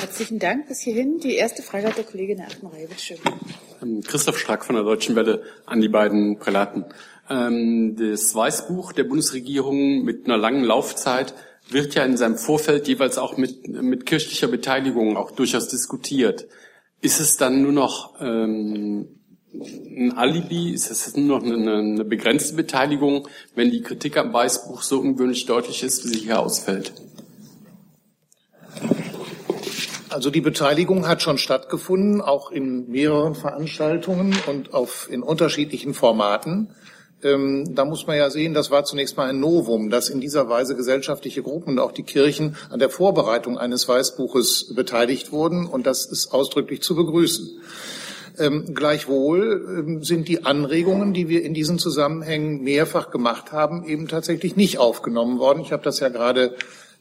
Herzlichen 0.00 0.38
Dank 0.38 0.68
bis 0.68 0.80
hierhin. 0.80 1.18
Die 1.18 1.34
erste 1.34 1.62
Frage 1.62 1.88
hat 1.88 1.96
der 1.96 2.04
Kollege 2.04 2.32
in 2.32 2.38
der 2.38 2.46
achten 2.46 2.66
Reihe. 2.66 2.86
Bitte 2.86 3.00
schön. 3.00 4.02
Christoph 4.02 4.38
Strack 4.38 4.64
von 4.64 4.76
der 4.76 4.84
Deutschen 4.84 5.16
Welle 5.16 5.42
an 5.66 5.80
die 5.80 5.88
beiden 5.88 6.38
Prälaten. 6.38 6.84
Ähm, 7.28 7.96
das 7.96 8.34
Weißbuch 8.34 8.92
der 8.92 9.04
Bundesregierung 9.04 10.04
mit 10.04 10.26
einer 10.26 10.36
langen 10.36 10.62
Laufzeit 10.62 11.34
wird 11.68 11.94
ja 11.94 12.04
in 12.04 12.16
seinem 12.16 12.36
Vorfeld 12.36 12.86
jeweils 12.88 13.18
auch 13.18 13.36
mit, 13.36 13.68
mit 13.68 14.06
kirchlicher 14.06 14.48
Beteiligung 14.48 15.16
auch 15.16 15.32
durchaus 15.32 15.68
diskutiert. 15.68 16.46
Ist 17.00 17.20
es 17.20 17.36
dann 17.36 17.62
nur 17.62 17.72
noch 17.72 18.20
ähm, 18.20 19.08
ein 19.52 20.12
Alibi? 20.16 20.72
Ist 20.72 20.90
es 20.90 21.16
nur 21.16 21.40
noch 21.40 21.44
eine, 21.44 21.76
eine 21.76 22.04
begrenzte 22.04 22.54
Beteiligung, 22.54 23.28
wenn 23.54 23.70
die 23.70 23.82
Kritik 23.82 24.16
am 24.16 24.32
Weißbuch 24.32 24.82
so 24.82 25.00
ungewöhnlich 25.00 25.46
deutlich 25.46 25.82
ist, 25.82 26.04
wie 26.04 26.08
sie 26.08 26.20
hier 26.20 26.40
ausfällt? 26.40 26.92
Also 30.18 30.30
die 30.30 30.40
Beteiligung 30.40 31.06
hat 31.06 31.22
schon 31.22 31.38
stattgefunden, 31.38 32.20
auch 32.20 32.50
in 32.50 32.90
mehreren 32.90 33.36
Veranstaltungen 33.36 34.34
und 34.48 34.74
auf, 34.74 35.08
in 35.08 35.22
unterschiedlichen 35.22 35.94
Formaten. 35.94 36.70
Ähm, 37.22 37.76
da 37.76 37.84
muss 37.84 38.08
man 38.08 38.16
ja 38.16 38.28
sehen, 38.28 38.52
das 38.52 38.72
war 38.72 38.82
zunächst 38.82 39.16
mal 39.16 39.28
ein 39.28 39.38
Novum, 39.38 39.90
dass 39.90 40.08
in 40.08 40.20
dieser 40.20 40.48
Weise 40.48 40.74
gesellschaftliche 40.74 41.44
Gruppen 41.44 41.74
und 41.74 41.78
auch 41.78 41.92
die 41.92 42.02
Kirchen 42.02 42.56
an 42.68 42.80
der 42.80 42.90
Vorbereitung 42.90 43.58
eines 43.58 43.86
Weißbuches 43.86 44.74
beteiligt 44.74 45.30
wurden 45.30 45.66
und 45.66 45.86
das 45.86 46.04
ist 46.04 46.32
ausdrücklich 46.32 46.82
zu 46.82 46.96
begrüßen. 46.96 47.50
Ähm, 48.40 48.74
gleichwohl 48.74 49.66
ähm, 49.68 50.02
sind 50.02 50.26
die 50.26 50.44
Anregungen, 50.44 51.14
die 51.14 51.28
wir 51.28 51.44
in 51.44 51.54
diesen 51.54 51.78
Zusammenhängen 51.78 52.64
mehrfach 52.64 53.12
gemacht 53.12 53.52
haben, 53.52 53.84
eben 53.84 54.08
tatsächlich 54.08 54.56
nicht 54.56 54.78
aufgenommen 54.78 55.38
worden. 55.38 55.60
Ich 55.60 55.70
habe 55.70 55.84
das 55.84 56.00
ja 56.00 56.08
gerade 56.08 56.56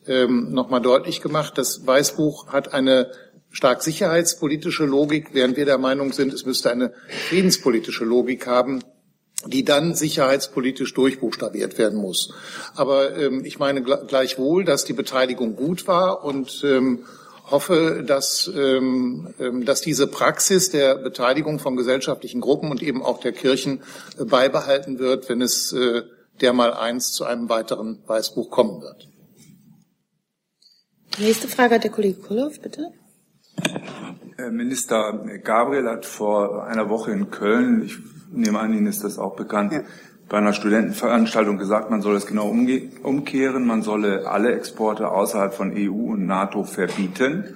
ähm, 0.07 0.51
nochmal 0.51 0.81
deutlich 0.81 1.21
gemacht. 1.21 1.57
Das 1.57 1.85
Weißbuch 1.85 2.47
hat 2.47 2.73
eine 2.73 3.11
stark 3.49 3.81
sicherheitspolitische 3.81 4.85
Logik, 4.85 5.29
während 5.33 5.57
wir 5.57 5.65
der 5.65 5.77
Meinung 5.77 6.13
sind, 6.13 6.33
es 6.33 6.45
müsste 6.45 6.71
eine 6.71 6.93
friedenspolitische 7.29 8.05
Logik 8.05 8.45
haben, 8.45 8.83
die 9.45 9.63
dann 9.63 9.95
sicherheitspolitisch 9.95 10.93
durchbuchstabiert 10.93 11.77
werden 11.77 11.99
muss. 11.99 12.33
Aber 12.75 13.15
ähm, 13.17 13.45
ich 13.45 13.59
meine 13.59 13.81
gleichwohl, 13.81 14.65
dass 14.65 14.85
die 14.85 14.93
Beteiligung 14.93 15.55
gut 15.55 15.87
war 15.87 16.23
und 16.23 16.63
ähm, 16.63 17.05
hoffe, 17.49 18.03
dass, 18.05 18.51
ähm, 18.53 19.33
ähm, 19.39 19.65
dass 19.65 19.81
diese 19.81 20.07
Praxis 20.07 20.69
der 20.69 20.95
Beteiligung 20.95 21.59
von 21.59 21.75
gesellschaftlichen 21.77 22.41
Gruppen 22.41 22.71
und 22.71 22.83
eben 22.83 23.03
auch 23.03 23.19
der 23.19 23.31
Kirchen 23.31 23.81
äh, 24.19 24.25
beibehalten 24.25 24.99
wird, 24.99 25.29
wenn 25.29 25.41
es 25.41 25.71
äh, 25.71 26.03
dermal 26.41 26.73
eins 26.73 27.11
zu 27.13 27.25
einem 27.25 27.49
weiteren 27.49 27.99
Weißbuch 28.05 28.49
kommen 28.49 28.81
wird. 28.81 29.06
Nächste 31.19 31.47
Frage 31.47 31.75
hat 31.75 31.84
der 31.84 31.91
Kollege 31.91 32.19
Kulloff, 32.21 32.62
bitte. 32.62 32.91
Herr 34.36 34.51
Minister 34.51 35.25
Gabriel 35.43 35.89
hat 35.89 36.06
vor 36.06 36.67
einer 36.67 36.89
Woche 36.89 37.12
in 37.12 37.32
Köln, 37.32 37.82
ich 37.84 37.97
nehme 38.32 38.60
an, 38.60 38.71
Ihnen 38.73 38.86
ist 38.86 39.03
das 39.03 39.17
auch 39.17 39.36
bekannt, 39.36 39.73
ja. 39.73 39.82
bei 40.30 40.38
einer 40.38 40.53
Studentenveranstaltung 40.53 41.58
gesagt, 41.58 41.89
man 41.89 42.03
soll 42.03 42.15
es 42.15 42.27
genau 42.27 42.47
umkehren, 42.47 43.65
man 43.65 43.82
solle 43.82 44.27
alle 44.27 44.53
Exporte 44.53 45.10
außerhalb 45.10 45.56
von 45.56 45.73
EU 45.75 46.12
und 46.12 46.27
NATO 46.27 46.63
verbieten. 46.63 47.56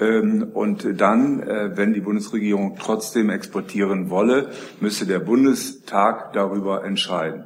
Ähm, 0.00 0.50
und 0.54 0.98
dann, 0.98 1.42
äh, 1.42 1.76
wenn 1.76 1.92
die 1.92 2.00
Bundesregierung 2.00 2.76
trotzdem 2.80 3.28
exportieren 3.28 4.08
wolle, 4.08 4.50
müsse 4.80 5.06
der 5.06 5.20
Bundestag 5.20 6.32
darüber 6.32 6.84
entscheiden. 6.84 7.44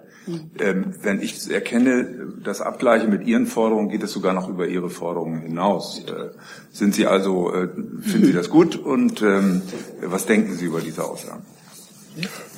Ähm, 0.59 0.95
wenn 1.03 1.21
ich 1.23 1.51
erkenne, 1.51 2.33
das 2.43 2.61
Abgleiche 2.61 3.09
mit 3.09 3.27
Ihren 3.27 3.47
Forderungen, 3.47 3.89
geht 3.89 4.03
es 4.03 4.13
sogar 4.13 4.33
noch 4.33 4.49
über 4.49 4.67
Ihre 4.67 4.91
Forderungen 4.91 5.43
hinaus. 5.43 6.03
Äh, 6.07 6.31
sind 6.71 6.95
Sie 6.95 7.07
also, 7.07 7.53
äh, 7.53 7.69
finden 8.03 8.27
Sie 8.27 8.33
das 8.33 8.51
gut 8.51 8.77
und 8.77 9.23
ähm, 9.23 9.63
was 10.03 10.27
denken 10.27 10.55
Sie 10.55 10.67
über 10.67 10.81
diese 10.81 11.05
Aussagen? 11.05 11.45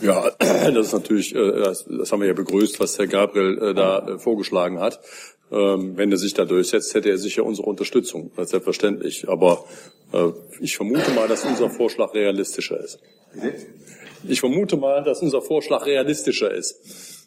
Ja, 0.01 0.31
das 0.39 0.87
ist 0.87 0.93
natürlich, 0.93 1.35
äh, 1.35 1.53
das, 1.61 1.85
das 1.87 2.13
haben 2.13 2.21
wir 2.21 2.29
ja 2.29 2.35
begrüßt, 2.35 2.81
was 2.81 2.99
Herr 2.99 3.07
Gabriel 3.07 3.59
äh, 3.59 3.75
da 3.75 3.99
äh, 3.99 4.19
vorgeschlagen 4.19 4.81
hat. 4.81 5.01
Ähm, 5.53 5.97
wenn 5.97 6.11
er 6.13 6.19
sich 6.19 6.35
da 6.35 6.45
durchsetzt, 6.45 6.95
hätte 6.95 7.11
er 7.11 7.19
sicher 7.19 7.45
unsere 7.45 7.69
Unterstützung, 7.69 8.31
selbstverständlich. 8.37 9.29
Aber 9.29 9.65
ich 10.61 10.77
vermute 10.77 11.11
mal, 11.13 11.29
dass 11.29 11.45
unser 11.45 11.71
Vorschlag 11.71 12.15
realistischer 12.15 12.81
ist. 12.81 12.99
Ich 14.25 14.41
vermute 14.41 14.77
mal, 14.77 15.05
dass 15.05 15.23
unser 15.23 15.41
Vorschlag 15.41 15.87
realistischer 15.87 16.53
ist. 16.53 17.20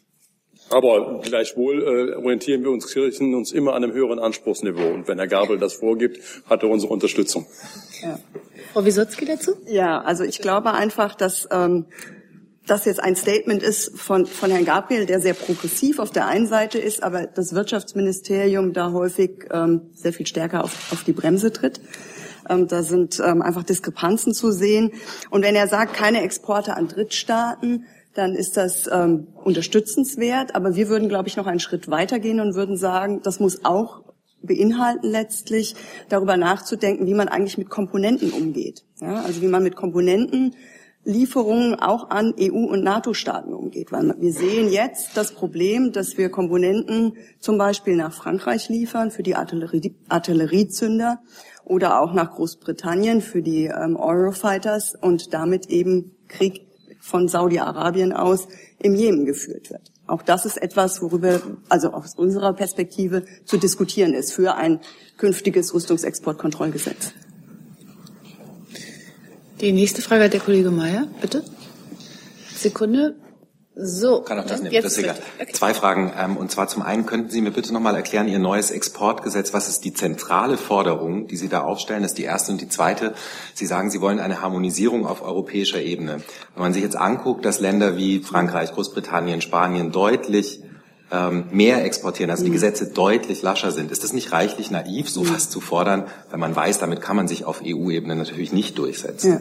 Aber 0.70 1.20
gleichwohl 1.22 1.82
äh, 1.82 2.14
orientieren 2.14 2.62
wir 2.62 2.70
uns 2.70 2.92
Kirchen 2.92 3.34
uns 3.34 3.52
immer 3.52 3.74
an 3.74 3.84
einem 3.84 3.92
höheren 3.92 4.18
Anspruchsniveau. 4.18 4.94
Und 4.94 5.08
wenn 5.08 5.18
Herr 5.18 5.28
Gabel 5.28 5.58
das 5.58 5.74
vorgibt, 5.74 6.20
hat 6.48 6.62
er 6.62 6.70
unsere 6.70 6.92
Unterstützung. 6.92 7.46
Ja. 8.02 8.18
Frau 8.72 8.84
Wisotzki 8.84 9.24
dazu? 9.24 9.52
Ja, 9.66 10.00
also 10.00 10.24
ich 10.24 10.38
glaube 10.38 10.72
einfach, 10.72 11.14
dass 11.14 11.46
ähm, 11.52 11.86
das 12.66 12.86
jetzt 12.86 13.02
ein 13.02 13.14
Statement 13.14 13.62
ist 13.62 13.98
von, 13.98 14.26
von 14.26 14.50
Herrn 14.50 14.64
Gabriel, 14.64 15.06
der 15.06 15.20
sehr 15.20 15.34
progressiv 15.34 15.98
auf 15.98 16.10
der 16.10 16.26
einen 16.26 16.46
Seite 16.46 16.78
ist, 16.78 17.02
aber 17.02 17.26
das 17.26 17.54
Wirtschaftsministerium 17.54 18.72
da 18.72 18.92
häufig 18.92 19.46
ähm, 19.52 19.90
sehr 19.92 20.12
viel 20.12 20.26
stärker 20.26 20.64
auf, 20.64 20.92
auf 20.92 21.04
die 21.04 21.12
Bremse 21.12 21.52
tritt. 21.52 21.80
Ähm, 22.48 22.68
da 22.68 22.82
sind 22.82 23.20
ähm, 23.24 23.42
einfach 23.42 23.64
Diskrepanzen 23.64 24.34
zu 24.34 24.50
sehen. 24.50 24.92
Und 25.30 25.42
wenn 25.42 25.56
er 25.56 25.68
sagt, 25.68 25.94
keine 25.94 26.22
Exporte 26.22 26.74
an 26.74 26.88
Drittstaaten, 26.88 27.86
dann 28.14 28.34
ist 28.34 28.56
das 28.56 28.88
ähm, 28.90 29.28
unterstützenswert. 29.34 30.54
Aber 30.54 30.76
wir 30.76 30.88
würden, 30.88 31.08
glaube 31.08 31.28
ich, 31.28 31.36
noch 31.36 31.46
einen 31.46 31.60
Schritt 31.60 31.90
weitergehen 31.90 32.40
und 32.40 32.54
würden 32.54 32.76
sagen, 32.76 33.20
das 33.22 33.40
muss 33.40 33.64
auch 33.64 34.02
beinhalten 34.42 35.08
letztlich, 35.08 35.74
darüber 36.08 36.36
nachzudenken, 36.36 37.06
wie 37.06 37.14
man 37.14 37.28
eigentlich 37.28 37.58
mit 37.58 37.70
Komponenten 37.70 38.30
umgeht. 38.30 38.84
Ja, 39.00 39.22
also 39.22 39.40
wie 39.42 39.48
man 39.48 39.62
mit 39.62 39.76
Komponenten 39.76 40.54
Lieferungen 41.04 41.74
auch 41.74 42.08
an 42.10 42.34
EU- 42.40 42.70
und 42.70 42.82
NATO-Staaten 42.82 43.52
umgeht. 43.52 43.92
Weil 43.92 44.14
wir 44.18 44.32
sehen 44.32 44.70
jetzt 44.70 45.16
das 45.16 45.32
Problem, 45.32 45.92
dass 45.92 46.16
wir 46.16 46.30
Komponenten 46.30 47.16
zum 47.38 47.58
Beispiel 47.58 47.96
nach 47.96 48.12
Frankreich 48.12 48.68
liefern 48.68 49.10
für 49.10 49.22
die 49.22 49.34
Artillerie, 49.34 49.94
Artilleriezünder 50.08 51.20
oder 51.64 52.00
auch 52.00 52.14
nach 52.14 52.32
Großbritannien 52.32 53.20
für 53.20 53.42
die 53.42 53.66
ähm, 53.66 53.96
Eurofighters 53.96 54.94
und 54.94 55.34
damit 55.34 55.66
eben 55.66 56.16
Krieg 56.28 56.66
von 57.04 57.28
Saudi-Arabien 57.28 58.14
aus 58.14 58.48
im 58.78 58.94
Jemen 58.94 59.26
geführt 59.26 59.70
wird. 59.70 59.92
Auch 60.06 60.22
das 60.22 60.46
ist 60.46 60.56
etwas, 60.56 61.02
worüber 61.02 61.42
also 61.68 61.92
aus 61.92 62.14
unserer 62.14 62.54
Perspektive 62.54 63.24
zu 63.44 63.58
diskutieren 63.58 64.14
ist 64.14 64.32
für 64.32 64.54
ein 64.54 64.80
künftiges 65.18 65.74
Rüstungsexportkontrollgesetz. 65.74 67.12
Die 69.60 69.72
nächste 69.72 70.00
Frage 70.00 70.24
hat 70.24 70.32
der 70.32 70.40
Kollege 70.40 70.70
Mayer, 70.70 71.06
bitte. 71.20 71.44
Sekunde. 72.56 73.16
So. 73.76 74.20
Kann 74.20 74.38
auch 74.38 74.46
das 74.46 74.62
nehmen, 74.62 74.82
das 74.82 74.92
ist 74.92 74.98
egal. 74.98 75.16
Okay. 75.40 75.52
Zwei 75.52 75.74
Fragen. 75.74 76.12
Ähm, 76.16 76.36
und 76.36 76.50
zwar 76.52 76.68
zum 76.68 76.82
einen, 76.82 77.06
könnten 77.06 77.30
Sie 77.30 77.40
mir 77.40 77.50
bitte 77.50 77.72
nochmal 77.72 77.96
erklären, 77.96 78.28
Ihr 78.28 78.38
neues 78.38 78.70
Exportgesetz, 78.70 79.52
was 79.52 79.68
ist 79.68 79.84
die 79.84 79.92
zentrale 79.92 80.56
Forderung, 80.56 81.26
die 81.26 81.36
Sie 81.36 81.48
da 81.48 81.62
aufstellen? 81.62 82.02
Das 82.02 82.12
ist 82.12 82.18
die 82.18 82.24
erste. 82.24 82.52
Und 82.52 82.60
die 82.60 82.68
zweite, 82.68 83.14
Sie 83.54 83.66
sagen, 83.66 83.90
Sie 83.90 84.00
wollen 84.00 84.20
eine 84.20 84.40
Harmonisierung 84.42 85.06
auf 85.06 85.22
europäischer 85.22 85.80
Ebene. 85.80 86.22
Wenn 86.54 86.62
man 86.62 86.72
sich 86.72 86.84
jetzt 86.84 86.96
anguckt, 86.96 87.44
dass 87.44 87.58
Länder 87.58 87.96
wie 87.96 88.20
Frankreich, 88.20 88.72
Großbritannien, 88.72 89.40
Spanien 89.40 89.90
deutlich 89.90 90.62
ähm, 91.10 91.46
mehr 91.50 91.84
exportieren, 91.84 92.30
also 92.30 92.44
die 92.44 92.50
mhm. 92.50 92.54
Gesetze 92.54 92.92
deutlich 92.92 93.42
lascher 93.42 93.72
sind. 93.72 93.90
Ist 93.90 94.04
das 94.04 94.12
nicht 94.12 94.30
reichlich 94.30 94.70
naiv, 94.70 95.10
so 95.10 95.24
fast 95.24 95.50
zu 95.50 95.60
fordern, 95.60 96.04
wenn 96.30 96.38
man 96.40 96.54
weiß, 96.54 96.78
damit 96.78 97.00
kann 97.00 97.16
man 97.16 97.26
sich 97.26 97.44
auf 97.44 97.60
EU-Ebene 97.64 98.14
natürlich 98.14 98.52
nicht 98.52 98.78
durchsetzen? 98.78 99.32
Ja. 99.32 99.40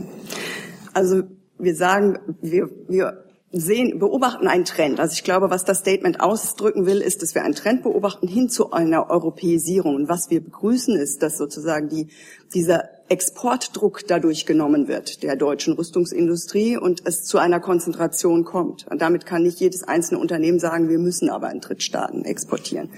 Also 0.93 1.23
wir 1.59 1.75
sagen, 1.75 2.17
wir, 2.41 2.69
wir 2.87 3.23
sehen, 3.53 3.99
beobachten 3.99 4.47
einen 4.47 4.65
Trend. 4.65 4.99
Also 4.99 5.13
ich 5.13 5.23
glaube, 5.23 5.51
was 5.51 5.63
das 5.63 5.79
Statement 5.79 6.19
ausdrücken 6.19 6.87
will, 6.87 7.01
ist, 7.01 7.21
dass 7.21 7.35
wir 7.35 7.43
einen 7.43 7.53
Trend 7.53 7.83
beobachten 7.83 8.27
hin 8.27 8.49
zu 8.49 8.71
einer 8.71 9.11
Europäisierung. 9.11 9.95
Und 9.95 10.09
was 10.09 10.31
wir 10.31 10.43
begrüßen, 10.43 10.97
ist, 10.97 11.21
dass 11.21 11.37
sozusagen 11.37 11.87
die, 11.87 12.07
dieser 12.53 12.89
Exportdruck 13.13 14.07
dadurch 14.07 14.47
genommen 14.47 14.87
wird, 14.87 15.21
der 15.21 15.35
deutschen 15.35 15.75
Rüstungsindustrie, 15.75 16.77
und 16.77 17.05
es 17.05 17.25
zu 17.25 17.37
einer 17.37 17.59
Konzentration 17.59 18.43
kommt. 18.43 18.87
Und 18.89 19.03
damit 19.03 19.27
kann 19.27 19.43
nicht 19.43 19.59
jedes 19.59 19.83
einzelne 19.83 20.19
Unternehmen 20.19 20.57
sagen, 20.57 20.89
wir 20.89 20.97
müssen 20.97 21.29
aber 21.29 21.51
in 21.51 21.61
Drittstaaten 21.61 22.25
exportieren. 22.25 22.89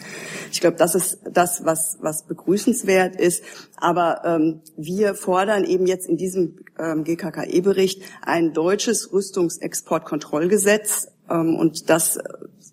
Ich 0.54 0.62
glaube, 0.62 0.78
das 0.78 0.96
ist 0.96 1.20
das, 1.30 1.66
was, 1.66 1.98
was 2.00 2.24
begrüßenswert 2.24 3.20
ist. 3.20 3.44
Aber 3.76 4.22
ähm, 4.24 4.62
wir 4.78 5.16
fordern 5.16 5.66
eben 5.66 5.86
jetzt 5.86 6.08
in 6.08 6.16
diesem 6.16 6.60
ähm, 6.80 7.04
GKKE-Bericht 7.04 8.02
ein 8.22 8.54
deutsches 8.54 9.12
Rüstungsexportkontrollgesetz. 9.12 11.10
Ähm, 11.30 11.58
und 11.58 11.90
das 11.90 12.20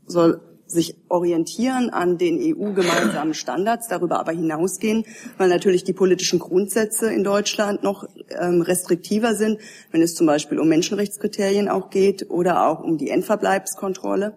soll 0.07 0.41
sich 0.73 0.97
orientieren 1.09 1.91
an 1.91 2.19
den 2.19 2.39
EU-gemeinsamen 2.41 3.35
Standards, 3.35 3.89
darüber 3.89 4.19
aber 4.19 4.33
hinausgehen, 4.33 5.05
weil 5.39 5.49
natürlich 5.49 5.85
die 5.85 5.93
politischen 5.93 6.39
Grundsätze 6.39 7.13
in 7.13 7.25
Deutschland 7.25 7.83
noch 7.83 8.09
ähm, 8.29 8.63
restriktiver 8.63 9.35
sind, 9.35 9.59
wenn 9.91 10.03
es 10.03 10.15
zum 10.15 10.27
Beispiel 10.27 10.59
um 10.59 10.69
Menschenrechtskriterien 10.69 11.69
auch 11.69 11.91
geht 11.91 12.31
oder 12.31 12.67
auch 12.67 12.83
um 12.83 12.99
die 12.99 13.11
Endverbleibskontrolle. 13.11 14.35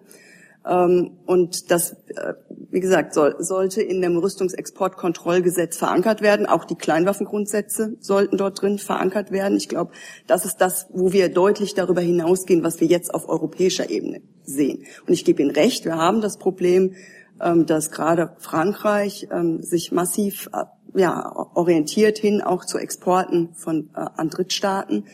Ähm, 0.66 1.18
und 1.26 1.70
das, 1.70 1.92
äh, 1.92 2.34
wie 2.70 2.80
gesagt, 2.80 3.14
soll, 3.14 3.36
sollte 3.38 3.82
in 3.82 4.02
dem 4.02 4.16
Rüstungsexportkontrollgesetz 4.16 5.76
verankert 5.76 6.22
werden. 6.22 6.46
Auch 6.46 6.64
die 6.64 6.74
Kleinwaffengrundsätze 6.74 7.96
sollten 8.00 8.36
dort 8.36 8.60
drin 8.60 8.78
verankert 8.78 9.30
werden. 9.30 9.56
Ich 9.56 9.68
glaube, 9.68 9.92
das 10.26 10.44
ist 10.44 10.56
das, 10.56 10.86
wo 10.90 11.12
wir 11.12 11.28
deutlich 11.28 11.74
darüber 11.74 12.00
hinausgehen, 12.00 12.64
was 12.64 12.80
wir 12.80 12.88
jetzt 12.88 13.14
auf 13.14 13.28
europäischer 13.28 13.90
Ebene 13.90 14.22
sehen. 14.44 14.84
Und 15.06 15.12
ich 15.12 15.24
gebe 15.24 15.42
Ihnen 15.42 15.52
recht, 15.52 15.84
wir 15.84 15.96
haben 15.96 16.20
das 16.20 16.36
Problem, 16.36 16.94
ähm, 17.40 17.66
dass 17.66 17.90
gerade 17.90 18.34
Frankreich 18.38 19.28
ähm, 19.30 19.62
sich 19.62 19.92
massiv 19.92 20.48
äh, 20.52 20.64
ja, 20.98 21.32
orientiert 21.54 22.18
hin 22.18 22.40
auch 22.40 22.64
zu 22.64 22.78
Exporten 22.78 23.54
von 23.54 23.90
äh, 23.94 24.00
an 24.16 24.30
Drittstaaten. 24.30 25.04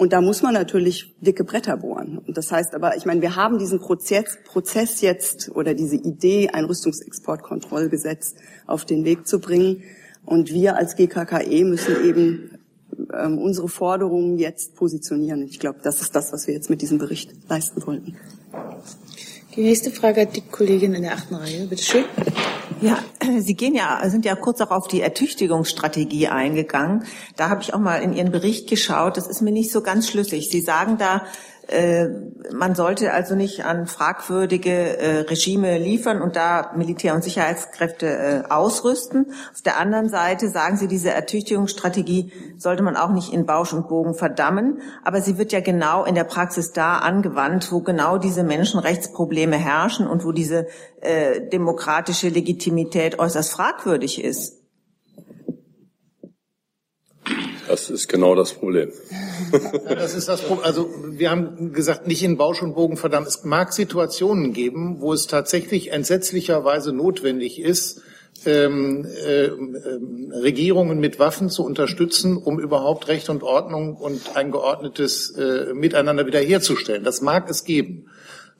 Und 0.00 0.14
da 0.14 0.22
muss 0.22 0.40
man 0.40 0.54
natürlich 0.54 1.14
dicke 1.20 1.44
Bretter 1.44 1.76
bohren. 1.76 2.22
Und 2.26 2.38
das 2.38 2.50
heißt 2.50 2.74
aber, 2.74 2.96
ich 2.96 3.04
meine, 3.04 3.20
wir 3.20 3.36
haben 3.36 3.58
diesen 3.58 3.80
Prozess, 3.80 4.38
Prozess 4.46 5.02
jetzt 5.02 5.50
oder 5.54 5.74
diese 5.74 5.96
Idee, 5.96 6.48
ein 6.48 6.64
Rüstungsexportkontrollgesetz 6.64 8.34
auf 8.66 8.86
den 8.86 9.04
Weg 9.04 9.28
zu 9.28 9.40
bringen. 9.40 9.82
Und 10.24 10.54
wir 10.54 10.76
als 10.76 10.96
GKKE 10.96 11.64
müssen 11.64 12.02
eben 12.02 12.58
ähm, 13.12 13.36
unsere 13.36 13.68
Forderungen 13.68 14.38
jetzt 14.38 14.74
positionieren. 14.74 15.42
Ich 15.42 15.60
glaube, 15.60 15.80
das 15.82 16.00
ist 16.00 16.16
das, 16.16 16.32
was 16.32 16.46
wir 16.46 16.54
jetzt 16.54 16.70
mit 16.70 16.80
diesem 16.80 16.96
Bericht 16.96 17.32
leisten 17.50 17.86
wollten. 17.86 18.16
Die 19.54 19.60
nächste 19.60 19.90
Frage 19.90 20.22
hat 20.22 20.34
die 20.34 20.40
Kollegin 20.40 20.94
in 20.94 21.02
der 21.02 21.12
achten 21.12 21.34
Reihe. 21.34 21.66
Bitte 21.66 21.82
schön. 21.82 22.04
Ja, 22.80 22.98
Sie 23.38 23.54
gehen 23.54 23.74
ja, 23.74 24.00
sind 24.08 24.24
ja 24.24 24.34
kurz 24.34 24.60
auch 24.60 24.70
auf 24.70 24.88
die 24.88 25.02
Ertüchtigungsstrategie 25.02 26.28
eingegangen. 26.28 27.04
Da 27.36 27.50
habe 27.50 27.62
ich 27.62 27.74
auch 27.74 27.78
mal 27.78 28.02
in 28.02 28.14
Ihren 28.14 28.32
Bericht 28.32 28.68
geschaut. 28.68 29.16
Das 29.16 29.26
ist 29.26 29.42
mir 29.42 29.52
nicht 29.52 29.70
so 29.70 29.82
ganz 29.82 30.08
schlüssig. 30.08 30.48
Sie 30.50 30.62
sagen 30.62 30.96
da, 30.98 31.24
man 32.52 32.74
sollte 32.74 33.12
also 33.12 33.34
nicht 33.34 33.64
an 33.64 33.86
fragwürdige 33.86 34.98
äh, 34.98 35.20
Regime 35.20 35.78
liefern 35.78 36.20
und 36.20 36.34
da 36.34 36.72
Militär- 36.76 37.14
und 37.14 37.22
Sicherheitskräfte 37.22 38.06
äh, 38.06 38.42
ausrüsten. 38.50 39.32
Auf 39.52 39.62
der 39.62 39.78
anderen 39.78 40.08
Seite 40.08 40.48
sagen 40.48 40.76
Sie, 40.76 40.88
diese 40.88 41.10
Ertüchtigungsstrategie 41.10 42.32
sollte 42.56 42.82
man 42.82 42.96
auch 42.96 43.10
nicht 43.10 43.32
in 43.32 43.46
Bausch 43.46 43.72
und 43.72 43.88
Bogen 43.88 44.14
verdammen. 44.14 44.80
Aber 45.04 45.20
sie 45.20 45.38
wird 45.38 45.52
ja 45.52 45.60
genau 45.60 46.04
in 46.04 46.14
der 46.14 46.24
Praxis 46.24 46.72
da 46.72 46.98
angewandt, 46.98 47.70
wo 47.70 47.80
genau 47.80 48.18
diese 48.18 48.42
Menschenrechtsprobleme 48.42 49.56
herrschen 49.56 50.08
und 50.08 50.24
wo 50.24 50.32
diese 50.32 50.66
äh, 51.00 51.48
demokratische 51.48 52.28
Legitimität 52.28 53.18
äußerst 53.18 53.52
fragwürdig 53.52 54.24
ist. 54.24 54.59
Das 57.70 57.88
ist 57.88 58.08
genau 58.08 58.34
das 58.34 58.52
Problem. 58.54 58.90
Das 59.88 60.16
ist 60.16 60.28
das 60.28 60.42
Problem. 60.42 60.64
Also 60.64 60.90
wir 61.08 61.30
haben 61.30 61.72
gesagt, 61.72 62.08
nicht 62.08 62.24
in 62.24 62.36
Bausch 62.36 62.62
und 62.62 62.74
Bogen 62.74 62.96
verdammt. 62.96 63.28
Es 63.28 63.44
mag 63.44 63.72
Situationen 63.72 64.52
geben, 64.52 64.96
wo 64.98 65.12
es 65.12 65.28
tatsächlich 65.28 65.92
entsetzlicherweise 65.92 66.92
notwendig 66.92 67.60
ist, 67.60 68.02
ähm, 68.44 69.04
äh, 69.04 69.50
Regierungen 70.36 70.98
mit 70.98 71.20
Waffen 71.20 71.48
zu 71.48 71.64
unterstützen, 71.64 72.36
um 72.38 72.58
überhaupt 72.58 73.06
Recht 73.06 73.28
und 73.28 73.44
Ordnung 73.44 73.94
und 73.94 74.34
ein 74.36 74.50
geordnetes 74.50 75.30
äh, 75.36 75.72
Miteinander 75.72 76.26
wiederherzustellen. 76.26 77.04
Das 77.04 77.20
mag 77.20 77.48
es 77.48 77.62
geben. 77.62 78.06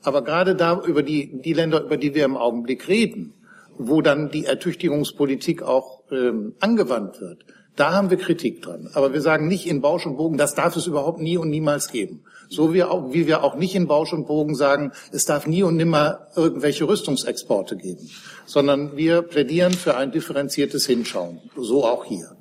Aber 0.03 0.23
gerade 0.23 0.55
da 0.55 0.81
über 0.81 1.03
die, 1.03 1.41
die 1.41 1.53
Länder, 1.53 1.83
über 1.83 1.97
die 1.97 2.15
wir 2.15 2.23
im 2.23 2.37
Augenblick 2.37 2.87
reden, 2.87 3.33
wo 3.77 4.01
dann 4.01 4.31
die 4.31 4.45
Ertüchtigungspolitik 4.45 5.63
auch 5.63 6.03
ähm, 6.11 6.55
angewandt 6.61 7.19
wird, 7.19 7.43
da 7.75 7.93
haben 7.93 8.09
wir 8.09 8.17
Kritik 8.17 8.61
dran. 8.61 8.89
Aber 8.93 9.13
wir 9.13 9.21
sagen 9.21 9.47
nicht 9.47 9.67
in 9.67 9.81
Bausch 9.81 10.05
und 10.05 10.17
Bogen, 10.17 10.37
das 10.37 10.55
darf 10.55 10.75
es 10.75 10.87
überhaupt 10.87 11.19
nie 11.19 11.37
und 11.37 11.49
niemals 11.49 11.89
geben. 11.89 12.23
So 12.49 12.73
wie, 12.73 12.83
auch, 12.83 13.13
wie 13.13 13.27
wir 13.27 13.43
auch 13.43 13.55
nicht 13.55 13.75
in 13.75 13.87
Bausch 13.87 14.11
und 14.11 14.27
Bogen 14.27 14.55
sagen, 14.55 14.91
es 15.13 15.25
darf 15.25 15.47
nie 15.47 15.63
und 15.63 15.77
nimmer 15.77 16.27
irgendwelche 16.35 16.85
Rüstungsexporte 16.87 17.77
geben, 17.77 18.09
sondern 18.45 18.97
wir 18.97 19.21
plädieren 19.21 19.73
für 19.73 19.95
ein 19.95 20.11
differenziertes 20.11 20.85
Hinschauen. 20.85 21.39
So 21.55 21.85
auch 21.85 22.03
hier. 22.03 22.35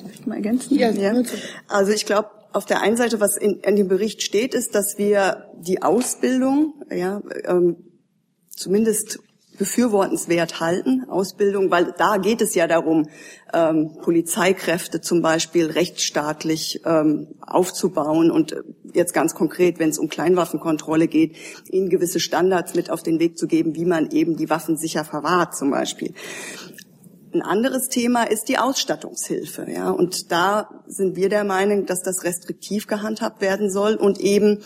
Darf 0.00 0.12
ich 0.14 0.26
mal 0.26 0.36
ergänzen? 0.36 0.78
Ja, 0.78 0.90
ja. 0.90 1.22
Also 1.68 1.92
ich 1.92 2.06
glaube, 2.06 2.30
auf 2.52 2.64
der 2.64 2.80
einen 2.80 2.96
Seite, 2.96 3.20
was 3.20 3.36
in, 3.36 3.60
in 3.60 3.76
dem 3.76 3.88
Bericht 3.88 4.22
steht, 4.22 4.54
ist, 4.54 4.74
dass 4.74 4.96
wir 4.96 5.48
die 5.60 5.82
Ausbildung, 5.82 6.74
ja, 6.90 7.22
ähm, 7.44 7.76
zumindest 8.48 9.20
befürwortenswert 9.58 10.60
halten, 10.60 11.04
Ausbildung, 11.08 11.70
weil 11.70 11.94
da 11.96 12.16
geht 12.16 12.40
es 12.40 12.54
ja 12.54 12.66
darum, 12.66 13.08
ähm, 13.52 13.96
Polizeikräfte 14.02 15.00
zum 15.00 15.22
Beispiel 15.22 15.66
rechtsstaatlich 15.66 16.80
ähm, 16.84 17.28
aufzubauen 17.40 18.30
und 18.30 18.52
äh, 18.52 18.62
jetzt 18.94 19.12
ganz 19.12 19.34
konkret, 19.34 19.78
wenn 19.78 19.90
es 19.90 19.98
um 19.98 20.08
Kleinwaffenkontrolle 20.08 21.06
geht, 21.06 21.36
ihnen 21.70 21.90
gewisse 21.90 22.20
Standards 22.20 22.74
mit 22.74 22.90
auf 22.90 23.02
den 23.02 23.20
Weg 23.20 23.38
zu 23.38 23.46
geben, 23.46 23.74
wie 23.74 23.84
man 23.84 24.10
eben 24.10 24.36
die 24.36 24.50
Waffen 24.50 24.76
sicher 24.76 25.04
verwahrt 25.04 25.54
zum 25.54 25.70
Beispiel. 25.70 26.14
Ein 27.34 27.42
anderes 27.42 27.88
Thema 27.88 28.24
ist 28.24 28.48
die 28.48 28.58
Ausstattungshilfe, 28.58 29.66
ja, 29.70 29.90
und 29.90 30.30
da 30.30 30.68
sind 30.86 31.16
wir 31.16 31.30
der 31.30 31.44
Meinung, 31.44 31.86
dass 31.86 32.02
das 32.02 32.24
restriktiv 32.24 32.86
gehandhabt 32.86 33.40
werden 33.40 33.70
soll 33.70 33.94
und 33.94 34.20
eben 34.20 34.62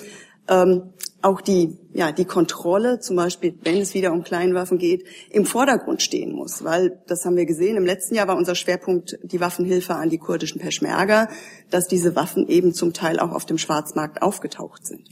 ähm, 0.49 0.93
auch 1.23 1.41
die, 1.41 1.77
ja, 1.93 2.13
die 2.13 2.25
Kontrolle, 2.25 3.01
zum 3.01 3.17
Beispiel, 3.17 3.59
wenn 3.63 3.79
es 3.79 3.95
wieder 3.95 4.13
um 4.13 4.23
Kleinwaffen 4.23 4.79
geht, 4.79 5.05
im 5.31 5.45
Vordergrund 5.45 6.03
stehen 6.03 6.33
muss. 6.33 6.63
Weil, 6.63 7.01
das 7.09 7.25
haben 7.25 7.37
wir 7.37 7.47
gesehen, 7.47 7.77
im 7.77 7.85
letzten 7.85 8.15
Jahr 8.15 8.29
war 8.29 8.37
unser 8.37 8.55
Schwerpunkt 8.55 9.19
die 9.23 9.41
Waffenhilfe 9.41 9.95
an 9.95 10.09
die 10.09 10.19
kurdischen 10.19 10.61
Peschmerga, 10.61 11.29
dass 11.71 11.89
diese 11.89 12.15
Waffen 12.15 12.47
eben 12.49 12.75
zum 12.75 12.93
Teil 12.93 13.19
auch 13.19 13.33
auf 13.33 13.45
dem 13.45 13.59
Schwarzmarkt 13.59 14.23
aufgetaucht 14.23 14.87
sind. 14.87 15.09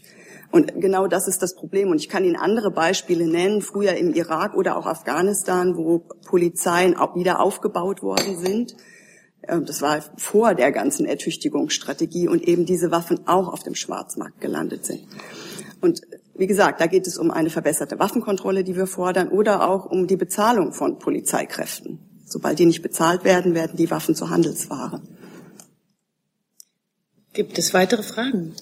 Und 0.52 0.80
genau 0.80 1.08
das 1.08 1.26
ist 1.26 1.42
das 1.42 1.56
Problem. 1.56 1.90
Und 1.90 1.96
ich 1.96 2.08
kann 2.08 2.24
Ihnen 2.24 2.36
andere 2.36 2.70
Beispiele 2.70 3.26
nennen, 3.26 3.60
früher 3.60 3.94
im 3.94 4.14
Irak 4.14 4.54
oder 4.54 4.76
auch 4.76 4.86
Afghanistan, 4.86 5.76
wo 5.76 5.98
Polizeien 5.98 6.94
wieder 7.14 7.40
aufgebaut 7.40 8.02
worden 8.02 8.38
sind. 8.38 8.76
Ähm, 9.48 9.64
das 9.64 9.82
war 9.82 10.02
vor 10.16 10.54
der 10.54 10.72
ganzen 10.72 11.06
Ertüchtigungsstrategie 11.06 12.28
und 12.28 12.42
eben 12.42 12.66
diese 12.66 12.90
Waffen 12.90 13.26
auch 13.26 13.48
auf 13.48 13.62
dem 13.62 13.74
Schwarzmarkt 13.74 14.40
gelandet 14.40 14.84
sind. 14.84 15.06
Und 15.80 16.02
wie 16.36 16.46
gesagt, 16.46 16.80
da 16.80 16.86
geht 16.86 17.06
es 17.06 17.18
um 17.18 17.30
eine 17.30 17.50
verbesserte 17.50 17.98
Waffenkontrolle, 17.98 18.64
die 18.64 18.76
wir 18.76 18.86
fordern, 18.86 19.28
oder 19.28 19.68
auch 19.68 19.86
um 19.86 20.06
die 20.06 20.16
Bezahlung 20.16 20.72
von 20.72 20.98
Polizeikräften. 20.98 21.98
Sobald 22.26 22.58
die 22.58 22.66
nicht 22.66 22.82
bezahlt 22.82 23.24
werden, 23.24 23.54
werden 23.54 23.76
die 23.76 23.90
Waffen 23.90 24.14
zur 24.14 24.30
Handelsware. 24.30 25.02
Gibt 27.32 27.58
es 27.58 27.74
weitere 27.74 28.02
Fragen? 28.02 28.54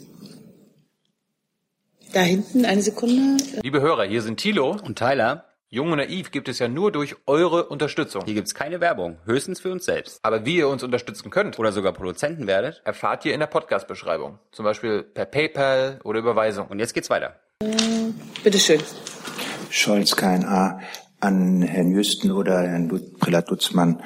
Da 2.13 2.21
hinten, 2.21 2.67
eine 2.67 2.83
Sekunde. 2.83 3.43
Liebe 3.63 3.81
Hörer, 3.81 4.05
hier 4.05 4.21
sind 4.21 4.39
Thilo 4.39 4.77
und 4.85 4.99
Tyler. 4.99 5.47
Jung 5.75 5.91
und 5.91 5.97
Naiv 5.97 6.33
gibt 6.33 6.51
es 6.51 6.59
ja 6.59 6.69
nur 6.69 6.93
durch 6.93 7.17
eure 7.27 7.65
Unterstützung. 7.65 8.27
Hier 8.27 8.35
gibt's 8.35 8.55
keine 8.55 8.83
Werbung, 8.83 9.17
höchstens 9.25 9.59
für 9.59 9.73
uns 9.73 9.87
selbst. 9.87 10.19
Aber 10.23 10.45
wie 10.45 10.57
ihr 10.59 10.69
uns 10.69 10.83
unterstützen 10.83 11.31
könnt 11.31 11.59
oder 11.59 11.73
sogar 11.73 11.95
Produzenten 11.95 12.47
werdet, 12.47 12.83
erfahrt 12.85 13.25
ihr 13.25 13.33
in 13.33 13.41
der 13.41 13.47
Podcast-Beschreibung. 13.47 14.39
Zum 14.51 14.67
Beispiel 14.67 15.03
per 15.03 15.25
PayPal 15.25 15.99
oder 16.05 16.19
Überweisung. 16.19 16.67
Und 16.67 16.79
jetzt 16.79 16.93
geht's 16.93 17.09
weiter. 17.09 17.37
Bitteschön. 18.45 18.83
Scholz 19.71 20.15
KNA 20.15 20.81
an 21.21 21.63
Herrn 21.63 21.91
Jüsten 21.91 22.33
oder 22.33 22.61
Herrn 22.61 22.91
Prälat 23.19 23.51
Dutzmann. 23.51 24.03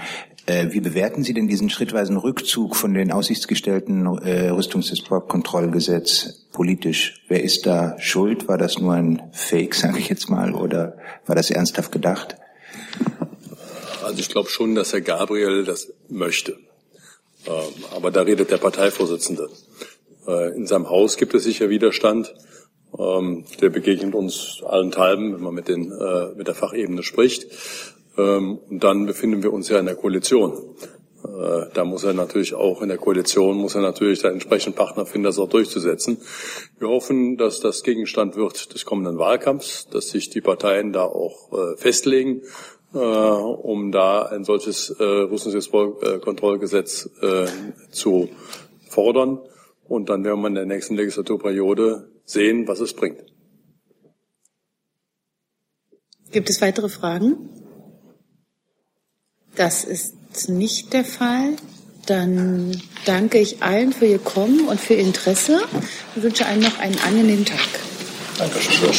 Äh, 0.47 0.69
wie 0.71 0.81
bewerten 0.81 1.25
Sie 1.25 1.35
denn 1.35 1.49
diesen 1.49 1.71
schrittweisen 1.71 2.17
Rückzug 2.17 2.77
von 2.77 2.95
den 2.95 3.11
aussichtsgestellten 3.11 4.07
äh, 4.19 4.49
Rüstungsexportkontrollgesetz 4.51 6.47
politisch? 6.53 7.25
Wer 7.27 7.43
ist 7.43 7.67
da 7.67 7.97
schuld? 7.99 8.47
War 8.47 8.57
das 8.57 8.79
nur 8.79 8.95
ein 8.95 9.23
Fake, 9.33 9.75
sage 9.83 9.99
ich 9.99 10.09
jetzt 10.09 10.31
mal, 10.31 10.55
oder 10.55 10.99
war 11.27 11.35
das 11.35 11.51
ernsthaft 11.51 11.91
gedacht? 11.91 12.37
Also 14.05 14.21
ich 14.21 14.29
glaube 14.29 14.49
schon, 14.49 14.77
dass 14.77 14.93
Herr 14.93 15.01
Gabriel 15.01 15.65
das 15.65 15.93
möchte. 16.09 16.53
Ähm, 17.49 17.85
aber 17.93 18.13
da 18.13 18.23
redet 18.23 18.53
der 18.53 18.59
Parteivorsitzende. 18.59 19.49
Äh, 20.29 20.55
in 20.55 20.69
seinem 20.69 20.89
Haus 20.89 21.17
gibt 21.17 21.35
es 21.35 21.43
sicher 21.43 21.71
Widerstand. 21.71 22.33
Ähm, 22.97 23.45
der 23.61 23.71
begegnet 23.71 24.15
uns 24.15 24.63
allenthalben, 24.65 25.35
wenn 25.35 25.43
man 25.43 25.55
mit, 25.55 25.67
den, 25.67 25.93
mit 26.37 26.47
der 26.47 26.55
Fachebene 26.55 27.03
spricht. 27.03 27.47
Ähm, 28.17 28.59
und 28.71 28.83
dann 28.83 29.07
befinden 29.07 29.43
wir 29.43 29.53
uns 29.53 29.69
ja 29.69 29.79
in 29.79 29.87
der 29.87 29.97
Koalition. 29.97 30.53
Äh, 31.25 31.67
da 31.75 31.85
muss 31.85 32.05
er 32.05 32.13
natürlich 32.13 32.55
auch 32.55 32.83
in 32.83 32.89
der 32.89 32.99
Koalition, 32.99 33.57
muss 33.57 33.75
er 33.75 33.83
natürlich 33.83 34.21
da 34.21 34.31
entsprechend 34.31 34.77
Partner 34.77 35.07
finden, 35.07 35.25
das 35.25 35.39
auch 35.39 35.49
durchzusetzen. 35.49 36.19
Wir 36.79 36.89
hoffen, 36.89 37.37
dass 37.37 37.61
das 37.61 37.83
Gegenstand 37.83 38.37
wird 38.37 38.75
des 38.75 38.85
kommenden 38.85 39.19
Wahlkampfs, 39.19 39.89
dass 39.89 40.11
sich 40.11 40.31
die 40.31 40.41
Parteien 40.41 40.93
da 40.93 41.05
auch 41.05 41.53
äh, 41.53 41.77
festlegen, 41.77 42.43
äh, 42.95 42.99
um 42.99 43.93
da 43.93 44.23
ein 44.23 44.45
solches 44.45 44.95
Rüstungsexportkontrollgesetz 44.99 47.11
zu 47.91 48.29
fordern. 48.89 49.41
Und 49.89 50.09
dann 50.09 50.25
werden 50.25 50.41
wir 50.41 50.49
in 50.49 50.55
der 50.55 50.67
nächsten 50.67 50.97
Legislaturperiode 50.97 52.09
sehen, 52.25 52.67
was 52.67 52.81
es 52.81 52.93
bringt. 52.93 53.25
Gibt 56.33 56.51
es 56.51 56.61
weitere 56.61 56.89
Fragen? 56.89 57.66
Das 59.57 59.85
ist 59.85 60.15
nicht 60.49 60.93
der 60.93 61.05
Fall. 61.05 61.57
Dann 62.07 62.81
danke 63.05 63.39
ich 63.39 63.63
allen 63.63 63.93
für 63.93 64.07
Ihr 64.07 64.19
Kommen 64.19 64.69
und 64.69 64.81
für 64.81 64.95
Ihr 64.95 65.01
Interesse 65.01 65.61
und 66.15 66.23
wünsche 66.23 66.47
allen 66.47 66.61
noch 66.61 66.79
einen 66.79 66.99
angenehmen 67.01 67.45
Tag. 67.45 67.59
Dankeschön. 68.39 68.93